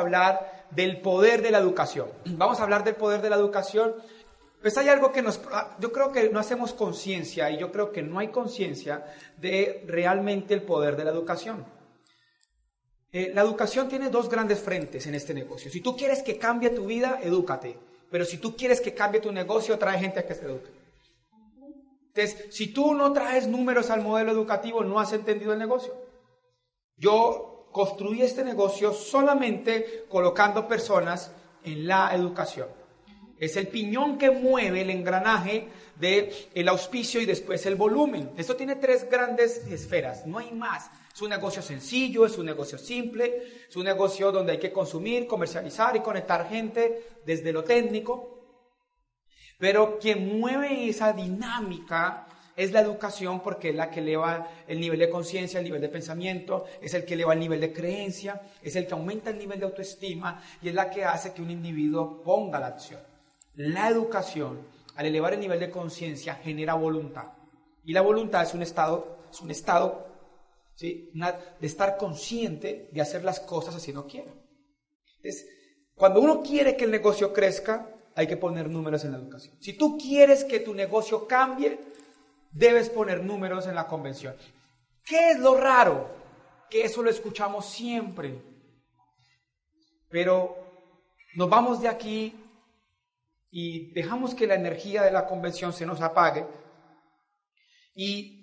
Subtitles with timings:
[0.00, 2.08] hablar del poder de la educación.
[2.26, 3.94] Vamos a hablar del poder de la educación.
[4.60, 5.40] Pues hay algo que nos,
[5.78, 9.04] yo creo que no hacemos conciencia y yo creo que no hay conciencia
[9.36, 11.64] de realmente el poder de la educación.
[13.12, 15.70] Eh, la educación tiene dos grandes frentes en este negocio.
[15.70, 17.78] Si tú quieres que cambie tu vida, edúcate.
[18.10, 20.70] Pero si tú quieres que cambie tu negocio, trae gente a que se eduque.
[22.14, 25.94] Entonces, si tú no traes números al modelo educativo, no has entendido el negocio.
[26.96, 31.30] Yo construí este negocio solamente colocando personas
[31.62, 32.68] en la educación.
[33.38, 35.68] Es el piñón que mueve el engranaje
[36.00, 38.30] del el auspicio y después el volumen.
[38.38, 40.90] Esto tiene tres grandes esferas, no hay más.
[41.14, 45.26] Es un negocio sencillo, es un negocio simple, es un negocio donde hay que consumir,
[45.26, 48.40] comercializar y conectar gente desde lo técnico.
[49.58, 52.25] Pero quien mueve esa dinámica
[52.56, 55.90] es la educación porque es la que eleva el nivel de conciencia, el nivel de
[55.90, 59.60] pensamiento, es el que eleva el nivel de creencia, es el que aumenta el nivel
[59.60, 63.00] de autoestima y es la que hace que un individuo ponga la acción.
[63.56, 64.66] La educación,
[64.96, 67.26] al elevar el nivel de conciencia, genera voluntad.
[67.84, 70.06] Y la voluntad es un estado, es un estado
[70.74, 71.10] ¿sí?
[71.12, 74.32] de estar consciente de hacer las cosas así no quiera.
[75.18, 75.46] Entonces,
[75.94, 79.56] cuando uno quiere que el negocio crezca, hay que poner números en la educación.
[79.60, 81.78] Si tú quieres que tu negocio cambie,
[82.56, 84.34] debes poner números en la convención.
[85.04, 86.10] ¿Qué es lo raro?
[86.70, 88.42] Que eso lo escuchamos siempre.
[90.08, 90.56] Pero
[91.34, 92.34] nos vamos de aquí
[93.50, 96.46] y dejamos que la energía de la convención se nos apague
[97.94, 98.36] y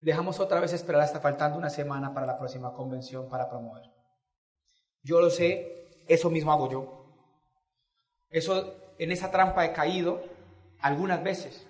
[0.00, 3.84] dejamos otra vez esperar hasta faltando una semana para la próxima convención para promover.
[5.02, 7.06] Yo lo sé, eso mismo hago yo.
[8.28, 10.22] Eso, en esa trampa he caído
[10.80, 11.65] algunas veces,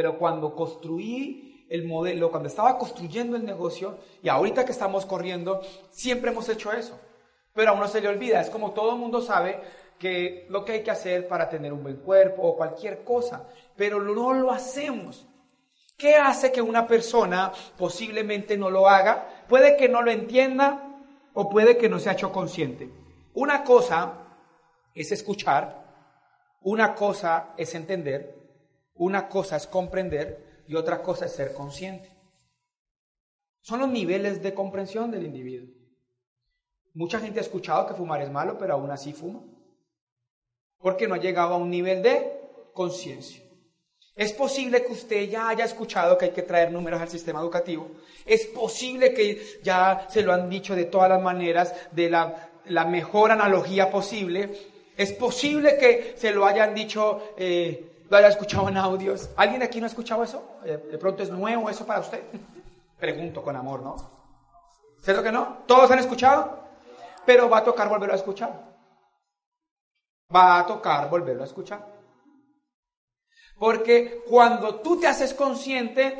[0.00, 5.60] pero cuando construí el modelo, cuando estaba construyendo el negocio y ahorita que estamos corriendo,
[5.90, 6.98] siempre hemos hecho eso.
[7.52, 9.60] Pero a uno se le olvida, es como todo el mundo sabe
[9.98, 13.46] que lo que hay que hacer para tener un buen cuerpo o cualquier cosa,
[13.76, 15.26] pero no lo hacemos.
[15.98, 19.44] ¿Qué hace que una persona posiblemente no lo haga?
[19.50, 20.98] Puede que no lo entienda
[21.34, 22.88] o puede que no se ha hecho consciente.
[23.34, 24.14] Una cosa
[24.94, 25.80] es escuchar
[26.62, 28.39] una cosa es entender,
[29.00, 32.10] una cosa es comprender y otra cosa es ser consciente.
[33.62, 35.74] Son los niveles de comprensión del individuo.
[36.92, 39.42] Mucha gente ha escuchado que fumar es malo, pero aún así fuma.
[40.78, 42.40] Porque no ha llegado a un nivel de
[42.74, 43.42] conciencia.
[44.14, 47.90] Es posible que usted ya haya escuchado que hay que traer números al sistema educativo.
[48.26, 53.30] Es posible que ya se lo han dicho de todas las maneras, de la, mejor
[53.30, 54.50] analogía posible,
[54.94, 59.30] es posible que se lo hayan dicho, eh, lo haya escuchado en audios.
[59.36, 60.58] ¿Alguien aquí no ha escuchado eso?
[60.64, 62.22] Eh, de pronto es nuevo eso para usted.
[62.98, 63.96] Pregunto con amor, ¿no?
[65.00, 65.58] ¿Cierto que no?
[65.66, 66.58] ¿Todos han escuchado?
[67.24, 68.68] Pero va a tocar volverlo a escuchar.
[70.34, 71.86] Va a tocar volverlo a escuchar.
[73.58, 76.18] Porque cuando tú te haces consciente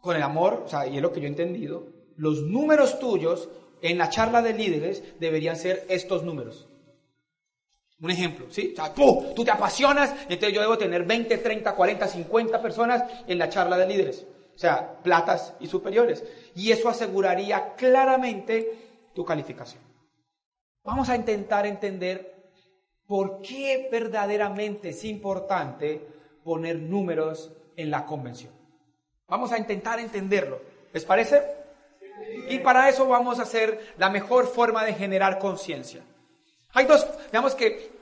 [0.00, 3.48] con el amor, o sea, y es lo que yo he entendido, los números tuyos
[3.80, 6.68] en la charla de líderes deberían ser estos números.
[8.00, 8.72] Un ejemplo, ¿sí?
[8.72, 13.38] O sea, tú te apasionas, entonces yo debo tener 20, 30, 40, 50 personas en
[13.38, 14.26] la charla de líderes.
[14.54, 16.24] O sea, platas y superiores.
[16.54, 19.82] Y eso aseguraría claramente tu calificación.
[20.84, 22.34] Vamos a intentar entender
[23.06, 26.06] por qué verdaderamente es importante
[26.44, 28.52] poner números en la convención.
[29.26, 30.60] Vamos a intentar entenderlo.
[30.92, 31.42] ¿Les parece?
[32.48, 36.02] Y para eso vamos a hacer la mejor forma de generar conciencia.
[36.74, 37.92] Hay dos, digamos que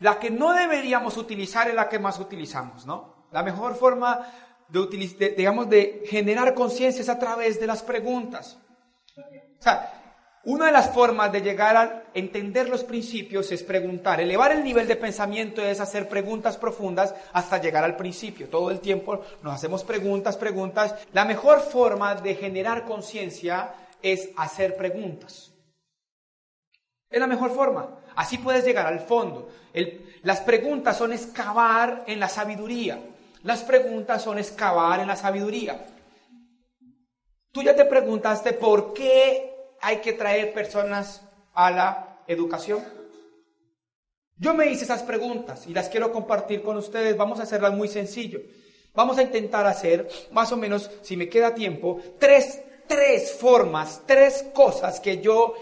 [0.00, 3.26] la que no deberíamos utilizar es la que más utilizamos, ¿no?
[3.32, 4.26] La mejor forma
[4.68, 8.58] de, digamos, de generar conciencia es a través de las preguntas.
[9.16, 10.00] O sea,
[10.44, 14.20] una de las formas de llegar a entender los principios es preguntar.
[14.20, 18.48] Elevar el nivel de pensamiento es hacer preguntas profundas hasta llegar al principio.
[18.48, 20.94] Todo el tiempo nos hacemos preguntas, preguntas.
[21.12, 25.52] La mejor forma de generar conciencia es hacer preguntas.
[27.10, 28.00] Es la mejor forma.
[28.14, 29.48] Así puedes llegar al fondo.
[30.22, 33.00] las preguntas son excavar en la sabiduría.
[33.42, 35.86] Las preguntas son excavar en la sabiduría.
[37.52, 41.22] Tú ya te preguntaste por qué hay que traer personas
[41.52, 42.84] a la educación.
[44.36, 47.16] Yo me hice esas preguntas y las quiero compartir con ustedes.
[47.16, 48.40] Vamos a hacerlas muy sencillo.
[48.94, 54.44] Vamos a intentar hacer, más o menos, si me queda tiempo, tres tres formas, tres
[54.52, 55.54] cosas que yo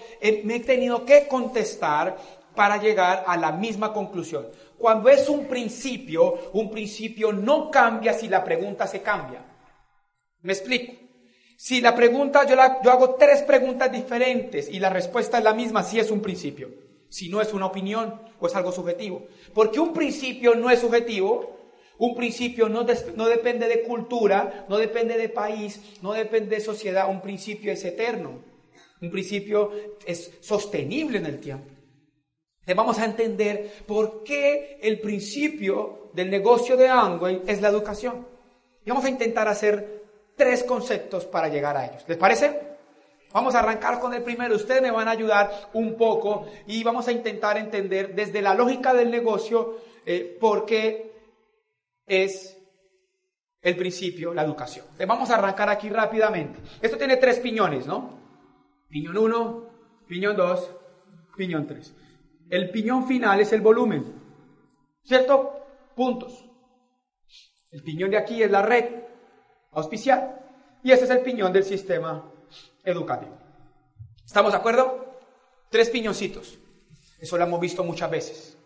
[0.45, 2.17] me he tenido que contestar
[2.55, 4.49] para llegar a la misma conclusión.
[4.79, 9.45] Cuando es un principio, un principio no cambia si la pregunta se cambia.
[10.41, 10.95] ¿Me explico?
[11.59, 15.83] Si la pregunta, yo, la, hago tres preguntas diferentes y la respuesta es la misma,
[15.83, 16.71] si es un principio,
[17.11, 19.27] si no es una opinión o es algo subjetivo.
[19.53, 21.57] Porque un principio no es subjetivo,
[21.99, 22.87] un principio no,
[23.17, 27.85] no, depende de cultura, no depende de país, no depende de sociedad, un principio es
[27.85, 28.41] eterno,
[29.00, 29.73] un principio
[30.06, 31.69] es sostenible en el tiempo.
[32.61, 38.27] Entonces vamos a entender por qué el principio del negocio de Amway es la educación.
[38.85, 40.05] Y vamos a intentar hacer
[40.37, 42.05] tres conceptos para llegar a ellos.
[42.06, 42.69] ¿Les parece?
[43.33, 44.55] Vamos a arrancar con el primero.
[44.55, 48.94] Ustedes me van a ayudar un poco y vamos a intentar entender desde la lógica
[48.94, 51.07] del negocio eh, por qué
[52.08, 52.58] es
[53.60, 54.87] el principio, la educación.
[55.06, 56.60] vamos a arrancar aquí rápidamente.
[56.81, 58.19] Esto tiene tres piñones, ¿no?
[58.88, 59.70] Piñón 1,
[60.06, 60.70] piñón 2,
[61.37, 61.94] piñón 3.
[62.50, 64.05] El piñón final es el volumen,
[65.02, 65.66] ¿cierto?
[65.94, 66.44] Puntos.
[67.70, 68.87] El piñón de aquí es la red
[69.72, 70.40] auspicial
[70.82, 72.32] y ese es el piñón del sistema
[72.84, 73.37] educativo.
[74.25, 75.20] ¿Estamos de acuerdo?
[75.69, 76.58] Tres piñoncitos.
[77.19, 78.58] Eso lo hemos visto muchas veces.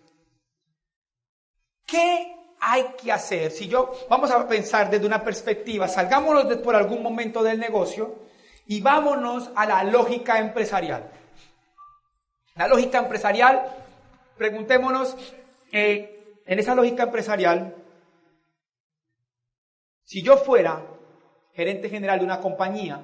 [1.87, 2.32] ¿Qué
[2.65, 3.51] hay que hacer?
[3.51, 8.15] Si yo, vamos a pensar desde una perspectiva, salgámonos por algún momento del negocio
[8.67, 11.11] y vámonos a la lógica empresarial.
[12.55, 13.67] La lógica empresarial,
[14.39, 15.17] preguntémonos,
[15.73, 17.75] eh, en esa lógica empresarial,
[20.05, 20.85] si yo fuera
[21.55, 23.01] gerente general de una compañía,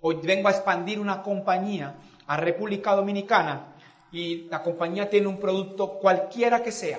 [0.00, 1.94] o vengo a expandir una compañía
[2.26, 3.76] a República Dominicana
[4.10, 6.98] y la compañía tiene un producto cualquiera que sea,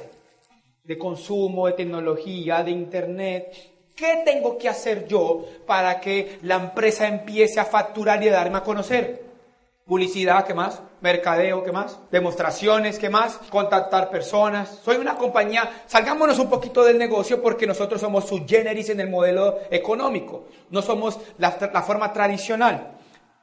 [0.84, 3.56] de consumo, de tecnología, de internet.
[3.96, 8.60] ¿Qué tengo que hacer yo para que la empresa empiece a facturar y a darme
[8.60, 9.30] a conocer?
[9.86, 10.82] Publicidad, ¿qué más?
[11.02, 12.00] Mercadeo, ¿qué más?
[12.12, 13.40] Demostraciones, ¿qué más?
[13.50, 14.80] Contactar personas.
[14.84, 19.10] Soy una compañía, salgámonos un poquito del negocio porque nosotros somos su generis en el
[19.10, 20.46] modelo económico.
[20.70, 23.00] No somos la forma tradicional.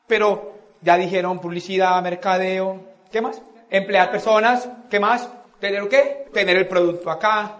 [0.07, 2.81] Pero ya dijeron publicidad, mercadeo,
[3.11, 3.43] ¿qué más?
[3.69, 5.29] Emplear personas, ¿qué más?
[5.61, 6.29] ¿Tener qué?
[6.33, 7.57] Tener el producto acá.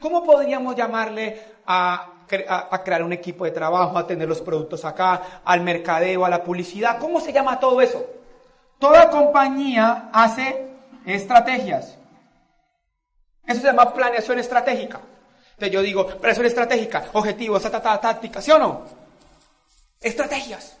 [0.00, 2.12] ¿Cómo podríamos llamarle a,
[2.48, 6.42] a, crear un equipo de trabajo, a tener los productos acá, al mercadeo, a la
[6.42, 6.98] publicidad?
[6.98, 8.04] ¿Cómo se llama todo eso?
[8.78, 10.68] Toda compañía hace
[11.06, 11.96] estrategias.
[13.46, 15.00] Eso se llama planeación estratégica.
[15.52, 18.84] Entonces yo digo, planeación estratégica, objetivos, táctica, ¿sí o no?
[20.00, 20.76] Estrategias.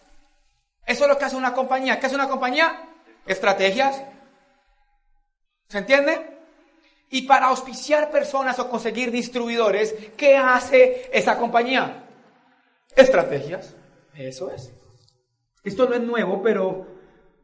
[0.84, 1.98] Eso es lo que hace una compañía.
[1.98, 2.90] ¿Qué hace una compañía?
[3.24, 4.02] Estrategias.
[5.68, 6.35] ¿Se entiende?
[7.10, 12.04] Y para auspiciar personas o conseguir distribuidores, ¿qué hace esa compañía?
[12.96, 13.76] Estrategias.
[14.14, 14.72] Eso es.
[15.62, 16.86] Esto no es nuevo, pero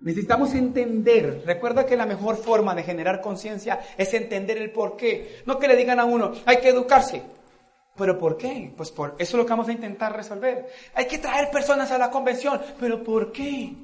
[0.00, 1.42] necesitamos entender.
[1.46, 5.42] Recuerda que la mejor forma de generar conciencia es entender el por qué.
[5.46, 7.22] No que le digan a uno, hay que educarse.
[7.96, 8.72] ¿Pero por qué?
[8.76, 10.66] Pues por eso es lo que vamos a intentar resolver.
[10.94, 12.60] Hay que traer personas a la convención.
[12.80, 13.74] ¿Pero por qué?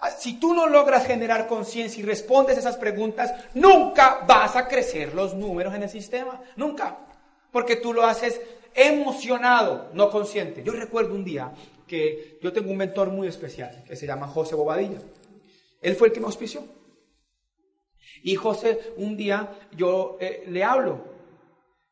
[0.00, 5.12] Ah, si tú no logras generar conciencia y respondes esas preguntas, nunca vas a crecer
[5.14, 6.40] los números en el sistema.
[6.56, 6.98] Nunca.
[7.50, 8.40] Porque tú lo haces
[8.74, 10.62] emocionado, no consciente.
[10.62, 11.52] Yo recuerdo un día
[11.86, 14.98] que yo tengo un mentor muy especial que se llama José Bobadilla.
[15.80, 16.62] Él fue el que me auspició.
[18.22, 21.18] Y José, un día yo eh, le hablo.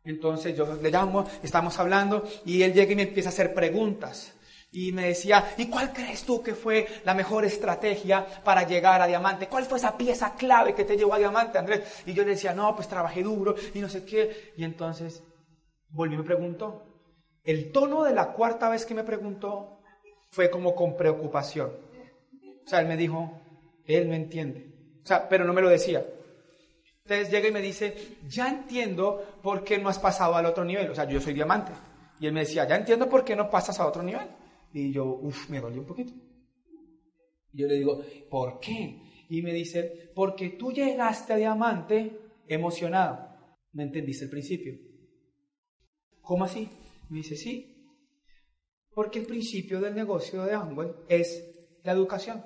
[0.05, 4.36] Entonces yo le llamo, estamos hablando y él llega y me empieza a hacer preguntas
[4.71, 9.07] y me decía, ¿y cuál crees tú que fue la mejor estrategia para llegar a
[9.07, 9.49] diamante?
[9.49, 12.03] ¿Cuál fue esa pieza clave que te llevó a diamante, Andrés?
[12.05, 14.53] Y yo le decía, no, pues trabajé duro y no sé qué.
[14.57, 15.23] Y entonces
[15.89, 16.83] volví y me preguntó.
[17.45, 19.81] El tono de la cuarta vez que me preguntó
[20.31, 21.71] fue como con preocupación.
[22.65, 23.41] O sea, él me dijo,
[23.87, 25.01] él me entiende.
[25.03, 26.05] O sea, pero no me lo decía.
[27.05, 30.91] Entonces llega y me dice, ya entiendo por qué no has pasado al otro nivel.
[30.91, 31.71] O sea, yo soy diamante.
[32.19, 34.27] Y él me decía, ya entiendo por qué no pasas a otro nivel.
[34.77, 36.13] Y yo, uff, me dolió un poquito.
[37.51, 39.25] Y yo le digo, ¿por qué?
[39.31, 43.27] Y me dice, porque tú llegaste a diamante emocionado.
[43.73, 44.75] ¿Me entendiste el principio?
[46.21, 46.69] ¿Cómo así?
[47.09, 47.89] Me dice, sí.
[48.93, 51.43] Porque el principio del negocio de Amway es
[51.83, 52.45] la educación.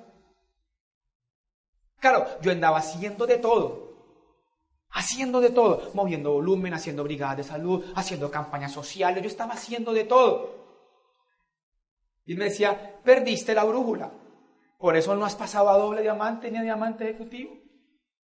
[1.99, 3.91] Claro, yo andaba haciendo de todo.
[4.89, 9.91] Haciendo de todo, moviendo volumen, haciendo brigadas de salud, haciendo campañas sociales, yo estaba haciendo
[9.91, 10.60] de todo.
[12.25, 14.11] Y me decía, perdiste la brújula.
[14.77, 17.55] Por eso no has pasado a doble diamante ni a diamante ejecutivo.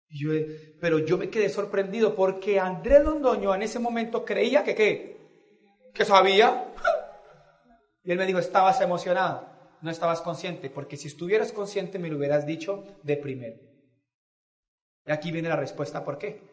[0.08, 0.32] Y yo,
[0.80, 5.20] pero yo me quedé sorprendido porque Andrés Londoño en ese momento creía que qué,
[5.94, 6.74] que sabía.
[8.02, 9.46] Y él me dijo, estabas emocionado,
[9.82, 13.60] no estabas consciente, porque si estuvieras consciente me lo hubieras dicho de primero.
[15.04, 16.49] Y aquí viene la respuesta, ¿por qué?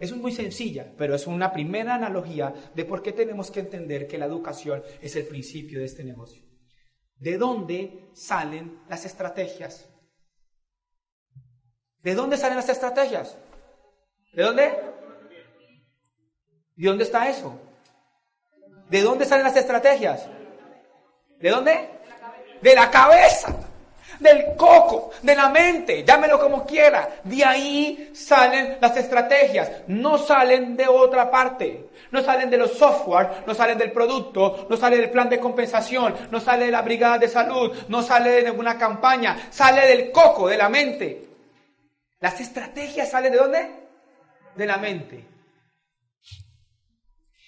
[0.00, 4.16] Es muy sencilla, pero es una primera analogía de por qué tenemos que entender que
[4.16, 6.42] la educación es el principio de este negocio.
[7.16, 9.86] ¿De dónde salen las estrategias?
[12.02, 13.36] ¿De dónde salen las estrategias?
[14.32, 14.74] ¿De dónde?
[16.76, 17.60] ¿De dónde está eso?
[18.88, 20.26] ¿De dónde salen las estrategias?
[21.38, 21.90] ¿De dónde?
[22.62, 23.54] De la cabeza,
[24.20, 27.20] del coco, de la mente, llámelo como quiera.
[27.24, 31.88] De ahí salen las estrategias, no salen de otra parte.
[32.10, 36.14] No salen de los software, no salen del producto, no sale del plan de compensación,
[36.30, 40.48] no sale de la brigada de salud, no sale de ninguna campaña, sale del coco,
[40.48, 41.28] de la mente.
[42.18, 43.70] Las estrategias salen de dónde?
[44.56, 45.24] De la mente.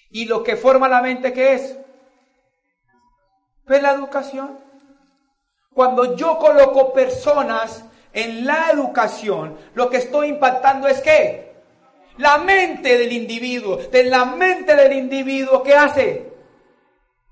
[0.09, 1.77] ¿Y lo que forma la mente qué es?
[3.65, 4.62] Pues la educación.
[5.73, 11.53] Cuando yo coloco personas en la educación, lo que estoy impactando es qué?
[12.17, 13.77] La mente del individuo.
[13.77, 16.31] De la mente del individuo, ¿qué hace?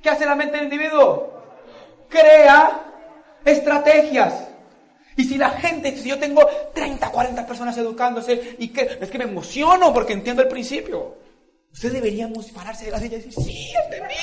[0.01, 1.33] ¿Qué hace la mente del individuo?
[2.09, 2.81] Crea
[3.45, 4.47] estrategias.
[5.15, 9.17] Y si la gente, si yo tengo 30, 40 personas educándose, y que es que
[9.17, 11.17] me emociono porque entiendo el principio.
[11.71, 14.15] Usted deberíamos pararse de la silla y decir, sí, entendí,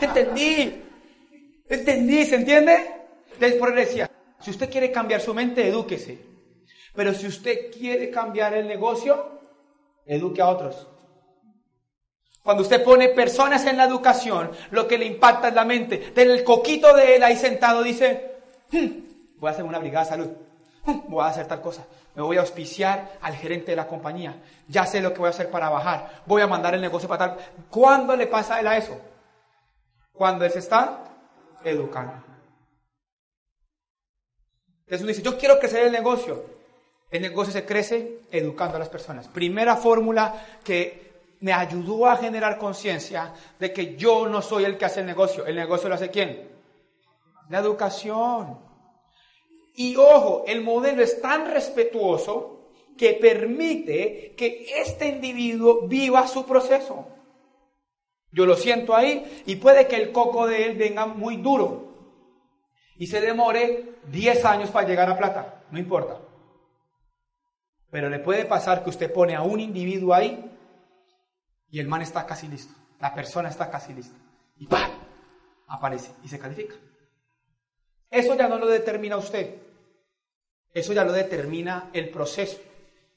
[0.00, 0.82] entendí,
[1.68, 3.03] entendí, ¿se entiende?
[3.38, 4.10] Después decía,
[4.40, 6.18] si usted quiere cambiar su mente, edúquese.
[6.94, 9.40] Pero si usted quiere cambiar el negocio,
[10.06, 10.86] eduque a otros.
[12.42, 16.12] Cuando usted pone personas en la educación, lo que le impacta es la mente.
[16.14, 18.34] Del coquito de él ahí sentado dice,
[18.70, 20.30] hmm, voy a hacer una brigada de salud,
[20.84, 24.42] hmm, voy a hacer tal cosa, me voy a auspiciar al gerente de la compañía,
[24.68, 27.34] ya sé lo que voy a hacer para bajar, voy a mandar el negocio para
[27.34, 27.44] tal.
[27.70, 29.00] ¿Cuándo le pasa a él a eso?
[30.12, 31.02] Cuando él se está
[31.64, 32.33] educando.
[34.90, 36.44] Uno dice, yo quiero crecer el negocio.
[37.10, 39.28] El negocio se crece educando a las personas.
[39.28, 41.04] Primera fórmula que
[41.40, 45.46] me ayudó a generar conciencia de que yo no soy el que hace el negocio.
[45.46, 46.48] ¿El negocio lo hace quién?
[47.50, 48.58] La educación.
[49.76, 57.08] Y ojo, el modelo es tan respetuoso que permite que este individuo viva su proceso.
[58.30, 61.93] Yo lo siento ahí y puede que el coco de él venga muy duro
[62.96, 66.20] y se demore 10 años para llegar a plata, no importa.
[67.90, 70.50] Pero le puede pasar que usted pone a un individuo ahí
[71.70, 74.16] y el man está casi listo, la persona está casi lista.
[74.56, 74.90] Y ¡pam!
[75.68, 76.74] Aparece y se califica.
[78.10, 79.56] Eso ya no lo determina usted.
[80.72, 82.60] Eso ya lo determina el proceso,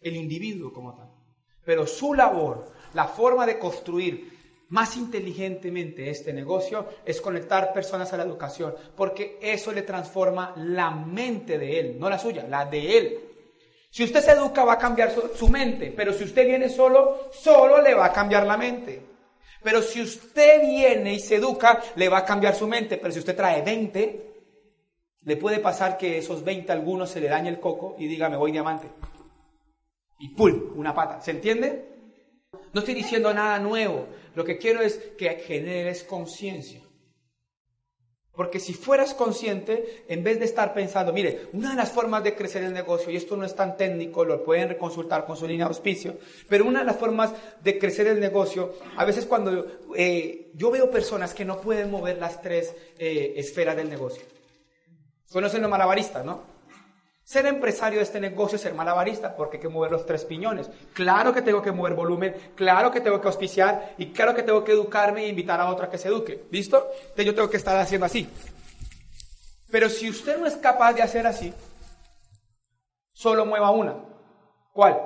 [0.01, 1.11] el individuo como tal.
[1.65, 4.36] Pero su labor, la forma de construir
[4.69, 10.91] más inteligentemente este negocio es conectar personas a la educación, porque eso le transforma la
[10.91, 13.19] mente de él, no la suya, la de él.
[13.89, 17.81] Si usted se educa va a cambiar su, mente, pero si usted viene solo, solo
[17.81, 19.01] le va a cambiar la mente.
[19.63, 23.19] Pero si usted viene y se educa, le va a cambiar su mente, pero si
[23.19, 24.27] usted trae 20,
[25.23, 28.37] le puede pasar que esos 20 algunos se le dañe el coco y diga me
[28.37, 28.87] voy diamante.
[30.19, 30.73] Y ¡pum!
[30.75, 31.21] Una pata.
[31.21, 31.97] ¿Se entiende?
[32.73, 34.07] No estoy diciendo nada nuevo.
[34.37, 36.83] Lo que quiero es que generes conciencia.
[38.33, 42.35] Porque si fueras consciente, en vez de estar pensando, mire, una de las formas de
[42.35, 45.65] crecer el negocio, y esto no es tan técnico, lo pueden consultar con su línea
[45.65, 49.65] de auspicio, pero una de las formas de crecer el negocio, a veces cuando
[49.95, 54.21] eh, yo veo personas que no pueden mover las tres eh, esferas del negocio.
[55.31, 56.56] Conocen los malabaristas, ¿no?
[57.27, 60.69] Ser empresario de este negocio es ser malabarista porque hay que mover los tres piñones.
[60.93, 64.63] Claro que tengo que mover volumen, claro que tengo que auspiciar y claro que tengo
[64.63, 66.45] que educarme e invitar a otra que se eduque.
[66.51, 66.89] ¿Listo?
[67.01, 68.29] Entonces yo tengo que estar haciendo así.
[69.69, 71.53] Pero si usted no es capaz de hacer así,
[73.11, 73.97] solo mueva una.
[74.71, 74.97] ¿Cuál?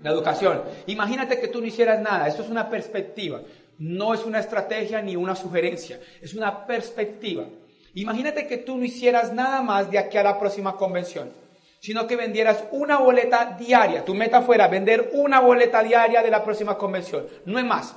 [0.00, 0.62] La educación.
[0.88, 2.28] Imagínate que tú no hicieras nada.
[2.28, 3.40] Esto es una perspectiva.
[3.78, 5.98] No es una estrategia ni una sugerencia.
[6.20, 7.46] Es una perspectiva.
[7.94, 11.32] Imagínate que tú no hicieras nada más de aquí a la próxima convención,
[11.80, 14.04] sino que vendieras una boleta diaria.
[14.04, 17.26] Tu meta fuera vender una boleta diaria de la próxima convención.
[17.46, 17.96] No es más.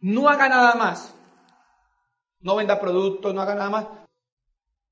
[0.00, 1.14] No haga nada más.
[2.40, 3.86] No venda productos, no haga nada más.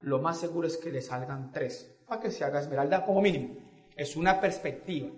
[0.00, 3.56] Lo más seguro es que le salgan tres, para que se haga esmeralda como mínimo.
[3.96, 5.10] Es una perspectiva.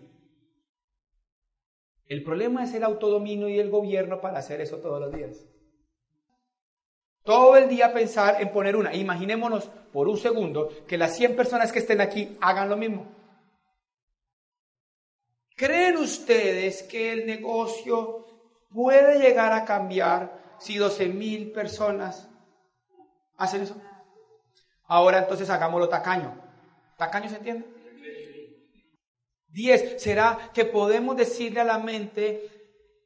[2.07, 5.47] El problema es el autodominio y el gobierno para hacer eso todos los días.
[7.25, 8.95] Todo el día pensar en poner una.
[8.95, 13.07] Imaginémonos por un segundo que las 100 personas que estén aquí hagan lo mismo.
[15.57, 18.26] ¿Creen ustedes que el negocio
[18.71, 22.29] puede llegar a cambiar si 12 mil personas
[23.37, 23.76] hacen eso?
[24.87, 26.35] Ahora entonces hagámoslo tacaño.
[26.97, 27.67] ¿Tacaño se entiende?
[29.49, 30.02] 10.
[30.02, 32.62] ¿Será que podemos decirle a la mente,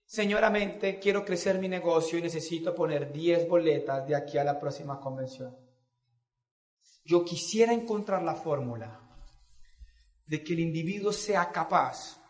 [0.06, 4.98] señoramente, quiero crecer mi negocio y necesito poner 10 boletas de aquí a la próxima
[5.00, 5.54] convención.
[7.04, 9.00] yo quisiera encontrar la fórmula
[10.26, 12.20] de que el individuo sea capaz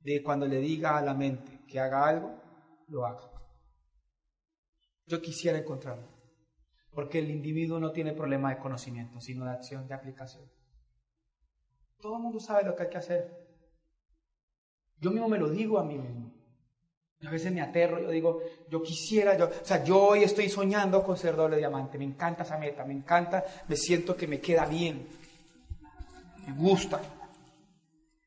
[0.00, 2.38] de cuando le diga a la mente que haga algo,
[2.88, 3.30] lo haga.
[5.06, 6.08] Yo quisiera encontrarlo,
[6.92, 10.50] porque el individuo no tiene problema de conocimiento, sino de acción, de aplicación.
[11.98, 13.42] Todo el mundo sabe lo que hay que hacer.
[14.98, 16.21] Yo mismo me lo digo a mí mismo.
[17.26, 21.04] A veces me aterro, yo digo, yo quisiera, yo, o sea, yo hoy estoy soñando
[21.04, 24.66] con ser doble diamante, me encanta esa meta, me encanta, me siento que me queda
[24.66, 25.06] bien,
[26.46, 27.00] me gusta.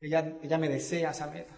[0.00, 1.54] Ella, ella me desea esa meta.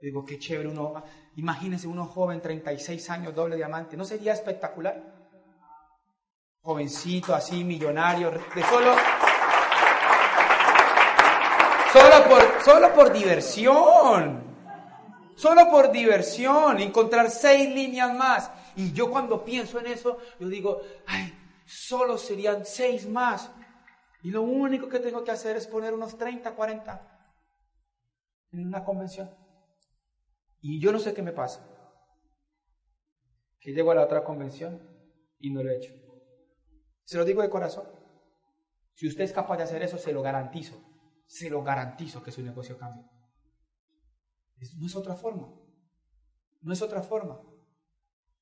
[0.00, 1.02] Digo, qué chévere uno,
[1.36, 5.02] imagínense uno joven, 36 años, doble diamante, ¿no sería espectacular?
[6.62, 8.94] Jovencito, así, millonario, de solo,
[11.92, 14.50] solo por, solo por diversión.
[15.40, 18.50] Solo por diversión, encontrar seis líneas más.
[18.76, 21.32] Y yo cuando pienso en eso, yo digo, ay,
[21.64, 23.50] solo serían seis más.
[24.22, 27.32] Y lo único que tengo que hacer es poner unos 30, 40
[28.52, 29.34] en una convención.
[30.60, 31.66] Y yo no sé qué me pasa.
[33.60, 34.78] Que llego a la otra convención
[35.38, 35.94] y no lo he hecho.
[37.04, 37.88] Se lo digo de corazón.
[38.92, 40.78] Si usted es capaz de hacer eso, se lo garantizo.
[41.24, 43.19] Se lo garantizo que su negocio cambie.
[44.76, 45.48] No es otra forma.
[46.62, 47.40] No es otra forma.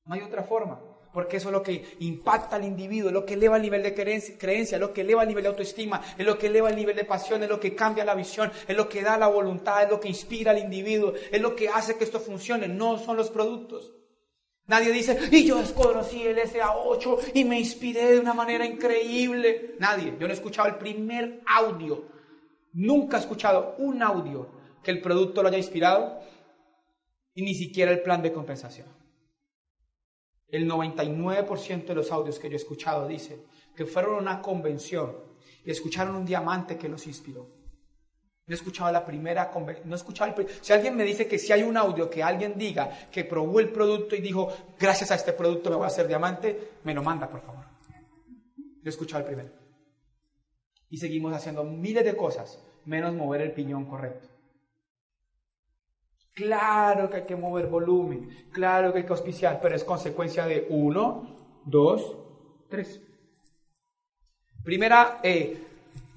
[0.05, 0.81] No hay otra forma.
[1.13, 3.95] Porque eso es lo que impacta al individuo, es lo que eleva el nivel de
[3.95, 6.95] creencia, es lo que eleva el nivel de autoestima, es lo que eleva el nivel
[6.95, 9.89] de pasión, es lo que cambia la visión, es lo que da la voluntad, es
[9.89, 13.31] lo que inspira al individuo, es lo que hace que esto funcione, no son los
[13.31, 13.91] productos.
[14.67, 19.75] Nadie dice, y yo desconocí el SA8 y me inspiré de una manera increíble.
[19.79, 20.15] Nadie.
[20.19, 22.03] Yo no he escuchado el primer audio.
[22.73, 26.19] Nunca he escuchado un audio que el producto lo haya inspirado
[27.33, 28.87] y ni siquiera el plan de compensación.
[30.47, 33.43] El 99% de los audios que yo he escuchado dicen
[33.75, 35.15] que fueron a una convención
[35.63, 37.59] y escucharon un diamante que los inspiró.
[38.47, 39.51] No he escuchado la primera
[39.85, 43.07] no he escuchado Si alguien me dice que si hay un audio que alguien diga
[43.11, 46.71] que probó el producto y dijo, gracias a este producto me voy a hacer diamante,
[46.83, 47.65] me lo manda, por favor.
[48.57, 49.51] Yo he escuchado el primero.
[50.89, 54.38] Y seguimos haciendo miles de cosas, menos mover el piñón correcto.
[56.39, 60.67] Claro que hay que mover volumen, claro que hay que auspiciar, pero es consecuencia de
[60.69, 62.15] uno, dos,
[62.69, 63.01] tres.
[64.63, 65.61] Primera eh,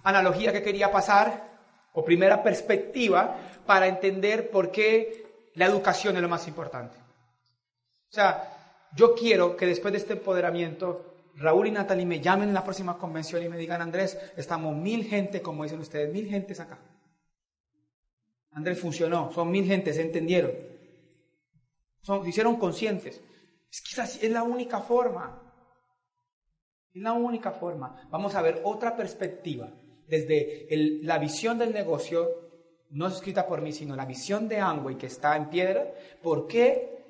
[0.04, 1.50] analogía que quería pasar,
[1.94, 6.96] o primera perspectiva para entender por qué la educación es lo más importante.
[6.98, 12.54] O sea, yo quiero que después de este empoderamiento, Raúl y Natalie me llamen en
[12.54, 16.60] la próxima convención y me digan, Andrés, estamos mil gente, como dicen ustedes, mil gentes
[16.60, 16.78] acá.
[18.52, 20.52] Andrés funcionó, son mil gentes, se entendieron.
[22.02, 23.20] Son, se hicieron conscientes.
[23.70, 25.40] Es que es la única forma.
[26.92, 28.06] Es la única forma.
[28.10, 29.72] Vamos a ver otra perspectiva.
[30.06, 30.68] Desde
[31.02, 32.28] la visión del negocio,
[32.90, 35.94] no es escrita por mí, sino la visión de Amway que está en piedra.
[36.22, 37.04] ¿Por qué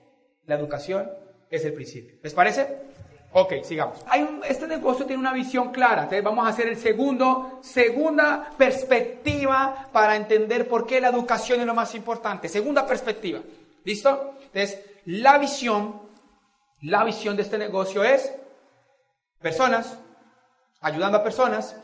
[0.47, 1.11] la educación
[1.51, 2.19] es el principio?
[2.23, 2.92] ¿Les parece?
[3.35, 4.05] Ok, sigamos.
[4.07, 6.03] Hay este negocio tiene una visión clara.
[6.03, 11.67] Entonces vamos a hacer el segundo, segunda perspectiva para entender por qué la educación es
[11.67, 12.49] lo más importante.
[12.49, 13.41] Segunda perspectiva.
[13.85, 14.35] ¿Listo?
[14.43, 16.03] Entonces, la visión,
[16.83, 18.33] la visión de este negocio es
[19.41, 19.99] personas,
[20.81, 21.75] ayudando a personas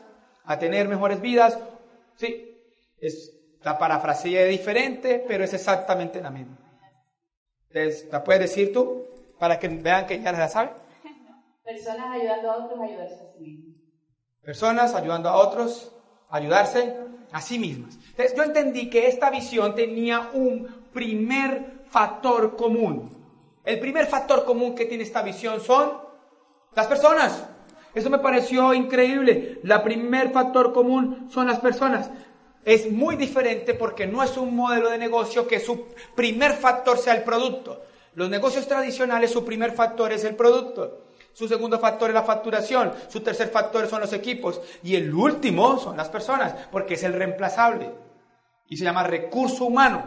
[0.44, 1.58] a tener mejores vidas.
[2.16, 2.60] Sí,
[3.00, 3.32] es
[3.62, 6.56] la parafrasía es diferente, pero es exactamente la misma.
[7.70, 9.04] Entonces, ¿la puedes decir tú?
[9.38, 10.70] Para que vean que ya la saben.
[11.68, 13.76] Personas ayudando a otros a ayudarse a sí mismos.
[14.40, 15.92] Personas ayudando a otros
[16.30, 16.96] a ayudarse
[17.30, 17.98] a sí mismas.
[18.08, 23.10] Entonces yo entendí que esta visión tenía un primer factor común.
[23.66, 25.92] El primer factor común que tiene esta visión son
[26.74, 27.46] las personas.
[27.94, 29.60] Eso me pareció increíble.
[29.62, 32.10] La primer factor común son las personas.
[32.64, 37.14] Es muy diferente porque no es un modelo de negocio que su primer factor sea
[37.14, 37.82] el producto.
[38.14, 41.07] Los negocios tradicionales, su primer factor es el producto.
[41.38, 42.92] Su segundo factor es la facturación.
[43.06, 44.60] Su tercer factor son los equipos.
[44.82, 47.94] Y el último son las personas, porque es el reemplazable.
[48.66, 50.02] Y se llama recurso humano.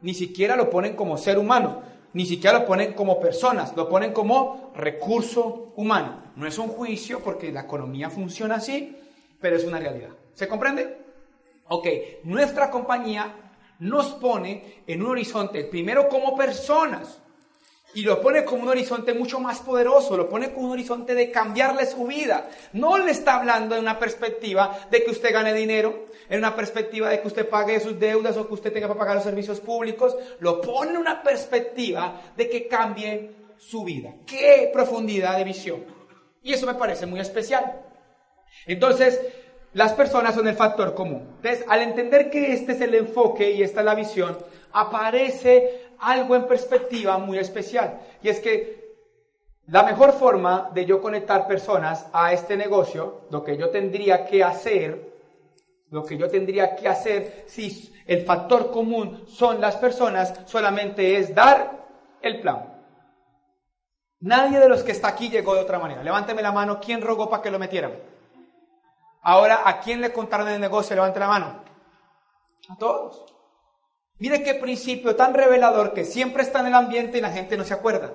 [0.00, 1.80] Ni siquiera lo ponen como ser humano.
[2.12, 3.76] Ni siquiera lo ponen como personas.
[3.76, 6.24] Lo ponen como recurso humano.
[6.34, 8.96] No es un juicio porque la economía funciona así,
[9.40, 10.10] pero es una realidad.
[10.34, 10.98] ¿Se comprende?
[11.68, 11.86] Ok,
[12.24, 17.22] nuestra compañía nos pone en un horizonte, primero como personas,
[17.94, 21.30] y lo pone como un horizonte mucho más poderoso, lo pone como un horizonte de
[21.30, 22.48] cambiarle su vida.
[22.74, 27.08] No le está hablando en una perspectiva de que usted gane dinero, en una perspectiva
[27.08, 30.14] de que usted pague sus deudas o que usted tenga para pagar los servicios públicos.
[30.40, 34.14] Lo pone en una perspectiva de que cambie su vida.
[34.26, 35.84] ¡Qué profundidad de visión!
[36.42, 37.84] Y eso me parece muy especial.
[38.66, 39.18] Entonces,
[39.72, 41.36] las personas son el factor común.
[41.36, 44.38] Entonces, al entender que este es el enfoque y esta es la visión,
[44.72, 48.00] aparece algo en perspectiva muy especial.
[48.22, 48.78] Y es que
[49.66, 54.42] la mejor forma de yo conectar personas a este negocio, lo que yo tendría que
[54.42, 55.12] hacer,
[55.90, 61.34] lo que yo tendría que hacer si el factor común son las personas, solamente es
[61.34, 61.86] dar
[62.22, 62.78] el plan.
[64.20, 66.02] Nadie de los que está aquí llegó de otra manera.
[66.02, 67.92] Levánteme la mano, ¿quién rogó para que lo metieran?
[69.22, 70.96] Ahora, ¿a quién le contaron el negocio?
[70.96, 71.62] Levante la mano.
[72.68, 73.26] A todos.
[74.18, 77.64] Mire qué principio tan revelador que siempre está en el ambiente y la gente no
[77.64, 78.12] se acuerda.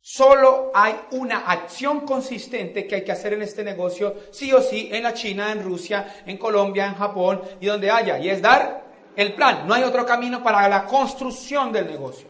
[0.00, 4.88] Solo hay una acción consistente que hay que hacer en este negocio, sí o sí,
[4.90, 8.82] en la China, en Rusia, en Colombia, en Japón y donde haya, y es dar
[9.14, 9.66] el plan.
[9.66, 12.28] No hay otro camino para la construcción del negocio.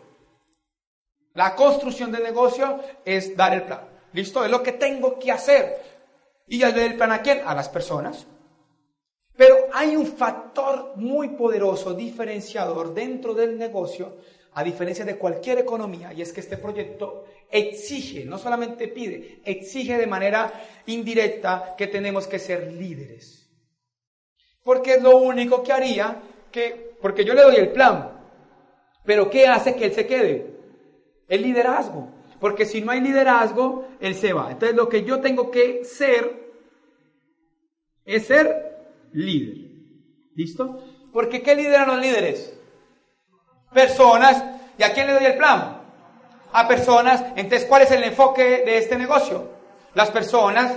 [1.34, 3.88] La construcción del negocio es dar el plan.
[4.12, 4.44] ¿Listo?
[4.44, 5.82] Es lo que tengo que hacer.
[6.46, 7.40] ¿Y ya le el plan a quién?
[7.46, 8.26] A las personas.
[9.36, 14.16] Pero hay un factor muy poderoso, diferenciador dentro del negocio,
[14.54, 19.96] a diferencia de cualquier economía, y es que este proyecto exige, no solamente pide, exige
[19.96, 20.52] de manera
[20.86, 23.50] indirecta que tenemos que ser líderes.
[24.62, 28.20] Porque es lo único que haría que, porque yo le doy el plan,
[29.04, 30.54] pero ¿qué hace que él se quede?
[31.28, 32.10] El liderazgo.
[32.38, 34.50] Porque si no hay liderazgo, él se va.
[34.50, 36.42] Entonces lo que yo tengo que ser
[38.04, 38.71] es ser
[39.12, 39.70] líder.
[40.34, 40.82] ¿Listo?
[41.12, 42.54] Porque ¿qué lideran los líderes?
[43.72, 44.42] Personas.
[44.78, 45.82] ¿Y a quién le doy el plan?
[46.52, 47.22] A personas.
[47.36, 49.50] Entonces, ¿cuál es el enfoque de este negocio?
[49.94, 50.74] Las personas.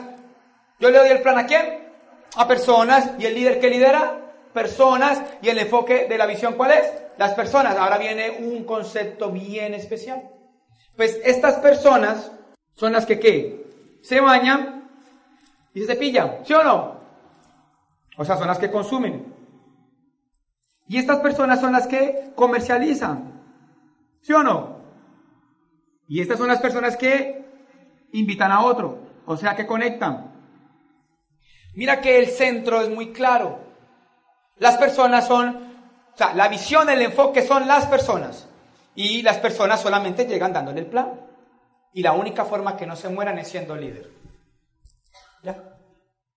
[0.79, 1.89] Yo le doy el plan a quién?
[2.35, 3.11] A personas.
[3.17, 4.33] ¿Y el líder que lidera?
[4.53, 5.21] Personas.
[5.41, 6.91] ¿Y el enfoque de la visión cuál es?
[7.17, 7.77] Las personas.
[7.77, 10.29] Ahora viene un concepto bien especial.
[10.95, 12.31] Pues estas personas
[12.75, 13.65] son las que ¿qué?
[14.01, 14.89] Se bañan
[15.73, 16.94] y se cepillan, ¿sí o no?
[18.17, 19.33] O sea, son las que consumen.
[20.87, 23.41] Y estas personas son las que comercializan,
[24.21, 24.77] ¿sí o no?
[26.07, 27.43] Y estas son las personas que
[28.11, 30.31] invitan a otro, o sea, que conectan.
[31.73, 33.59] Mira que el centro es muy claro.
[34.57, 35.55] Las personas son,
[36.13, 38.47] o sea, la visión, el enfoque son las personas.
[38.93, 41.19] Y las personas solamente llegan dándole el plan.
[41.93, 44.09] Y la única forma que no se mueran es siendo líder.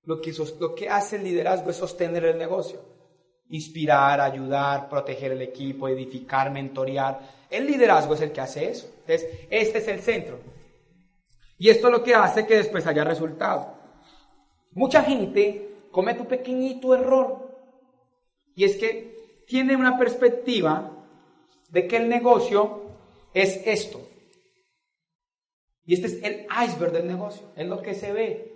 [0.08, 2.80] Lo que, lo que hace el liderazgo es sostener el negocio.
[3.50, 7.20] Inspirar, ayudar, proteger el equipo, edificar, mentorear.
[7.50, 8.86] El liderazgo es el que hace eso.
[9.00, 10.40] Entonces, este es el centro.
[11.58, 13.74] Y esto es lo que hace que después haya resultado.
[14.72, 17.46] Mucha gente comete un pequeñito error.
[18.54, 20.90] Y es que tiene una perspectiva
[21.68, 22.80] de que el negocio
[23.34, 24.00] es esto.
[25.84, 28.47] Y este es el iceberg del negocio, es lo que se ve.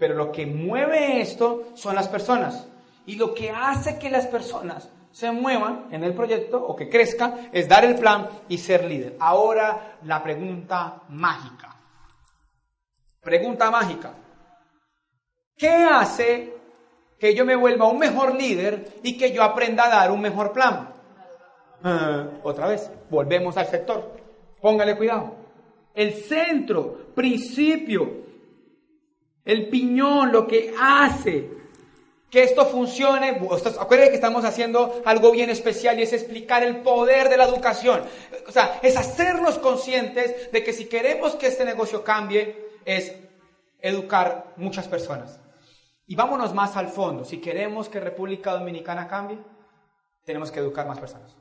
[0.00, 2.66] Pero lo que mueve esto son las personas.
[3.04, 7.50] Y lo que hace que las personas se muevan en el proyecto o que crezcan
[7.52, 9.16] es dar el plan y ser líder.
[9.20, 11.76] Ahora la pregunta mágica.
[13.20, 14.14] Pregunta mágica.
[15.54, 16.54] ¿Qué hace
[17.18, 20.52] que yo me vuelva un mejor líder y que yo aprenda a dar un mejor
[20.52, 20.94] plan?
[22.42, 24.16] Otra vez, volvemos al sector.
[24.62, 25.34] Póngale cuidado.
[25.94, 28.29] El centro, principio,
[29.50, 31.50] el piñón, lo que hace
[32.30, 33.40] que esto funcione.
[33.80, 38.02] Acuérdense que estamos haciendo algo bien especial y es explicar el poder de la educación.
[38.46, 43.12] O sea, es hacernos conscientes de que si queremos que este negocio cambie, es
[43.80, 45.40] educar muchas personas.
[46.06, 47.24] Y vámonos más al fondo.
[47.24, 49.38] Si queremos que República Dominicana cambie,
[50.24, 51.36] tenemos que educar más personas.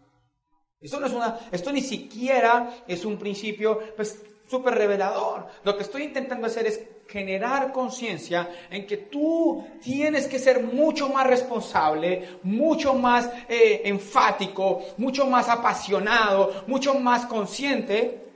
[0.81, 5.45] Esto, no es una, esto ni siquiera es un principio pues, súper revelador.
[5.63, 11.09] Lo que estoy intentando hacer es generar conciencia en que tú tienes que ser mucho
[11.09, 18.27] más responsable, mucho más eh, enfático, mucho más apasionado, mucho más consciente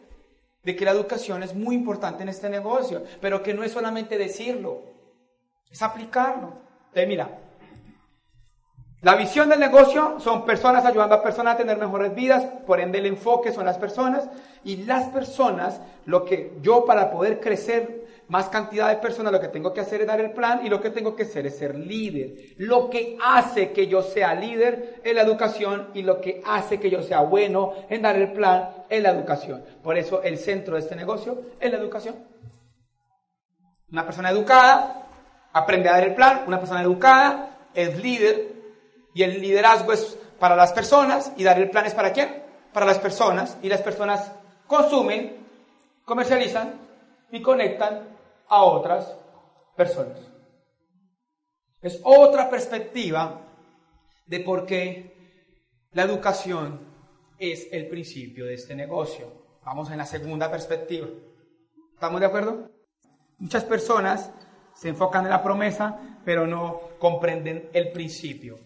[0.64, 4.18] de que la educación es muy importante en este negocio, pero que no es solamente
[4.18, 4.82] decirlo,
[5.70, 6.54] es aplicarlo.
[6.88, 7.30] Entonces, mira,
[9.02, 12.98] la visión del negocio son personas ayudando a personas a tener mejores vidas, por ende
[12.98, 14.28] el enfoque son las personas
[14.64, 18.03] y las personas, lo que yo para poder crecer
[18.34, 20.82] más cantidad de personas, lo que tengo que hacer es dar el plan y lo
[20.82, 22.56] que tengo que hacer es ser líder.
[22.58, 26.90] Lo que hace que yo sea líder es la educación y lo que hace que
[26.90, 29.64] yo sea bueno en dar el plan es la educación.
[29.84, 32.16] Por eso el centro de este negocio es la educación.
[33.92, 35.08] Una persona educada
[35.54, 38.52] aprende a dar el plan, una persona educada es líder
[39.14, 42.42] y el liderazgo es para las personas y dar el plan es para quién?
[42.74, 44.32] Para las personas y las personas
[44.66, 45.38] consumen,
[46.04, 46.82] comercializan
[47.32, 48.13] y conectan
[48.54, 49.18] a otras
[49.76, 50.20] personas.
[51.82, 53.42] Es otra perspectiva
[54.28, 55.14] de por qué
[55.92, 56.80] la educación
[57.40, 59.60] es el principio de este negocio.
[59.66, 61.08] Vamos en la segunda perspectiva.
[61.94, 62.70] ¿Estamos de acuerdo?
[63.40, 64.32] Muchas personas
[64.76, 68.60] se enfocan en la promesa, pero no comprenden el principio.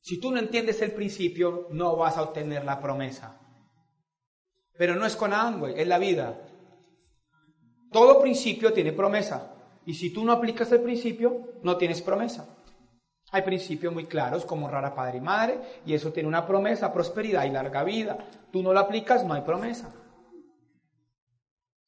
[0.00, 3.40] Si tú no entiendes el principio, no vas a obtener la promesa.
[4.78, 6.40] Pero no es con Amway, es la vida.
[7.90, 9.54] Todo principio tiene promesa.
[9.86, 12.56] Y si tú no aplicas el principio, no tienes promesa.
[13.32, 17.44] Hay principios muy claros como rara padre y madre, y eso tiene una promesa, prosperidad
[17.44, 18.18] y larga vida.
[18.50, 19.92] Tú no lo aplicas, no hay promesa.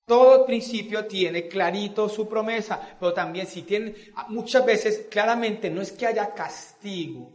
[0.07, 3.95] Todo principio tiene clarito su promesa, pero también si tiene,
[4.29, 7.31] muchas veces claramente no es que haya castigo,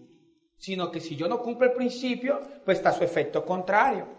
[0.57, 4.16] sino que si yo no cumplo el principio, pues está su efecto contrario.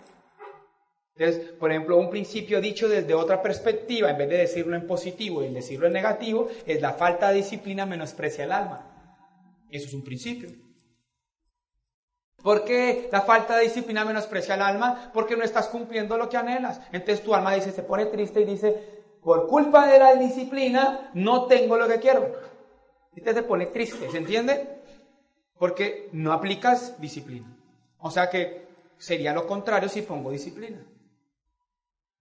[1.18, 5.42] Entonces, por ejemplo, un principio dicho desde otra perspectiva, en vez de decirlo en positivo
[5.42, 8.86] y en decirlo en negativo, es la falta de disciplina menosprecia el alma.
[9.68, 10.50] Eso es un principio.
[12.40, 15.10] ¿Por qué la falta de disciplina menosprecia el alma?
[15.12, 16.80] Porque no estás cumpliendo lo que anhelas.
[16.92, 18.76] Entonces tu alma dice, se pone triste y dice,
[19.20, 22.32] por culpa de la disciplina no tengo lo que quiero.
[23.16, 24.82] Y te se pone triste, ¿se entiende?
[25.58, 27.58] Porque no aplicas disciplina.
[27.98, 30.78] O sea que sería lo contrario si pongo disciplina.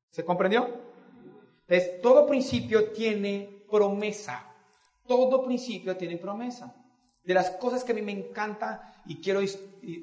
[0.09, 0.67] ¿Se comprendió?
[1.67, 4.53] Entonces, todo principio tiene promesa.
[5.05, 6.73] Todo principio tiene promesa.
[7.23, 9.41] De las cosas que a mí me encanta y quiero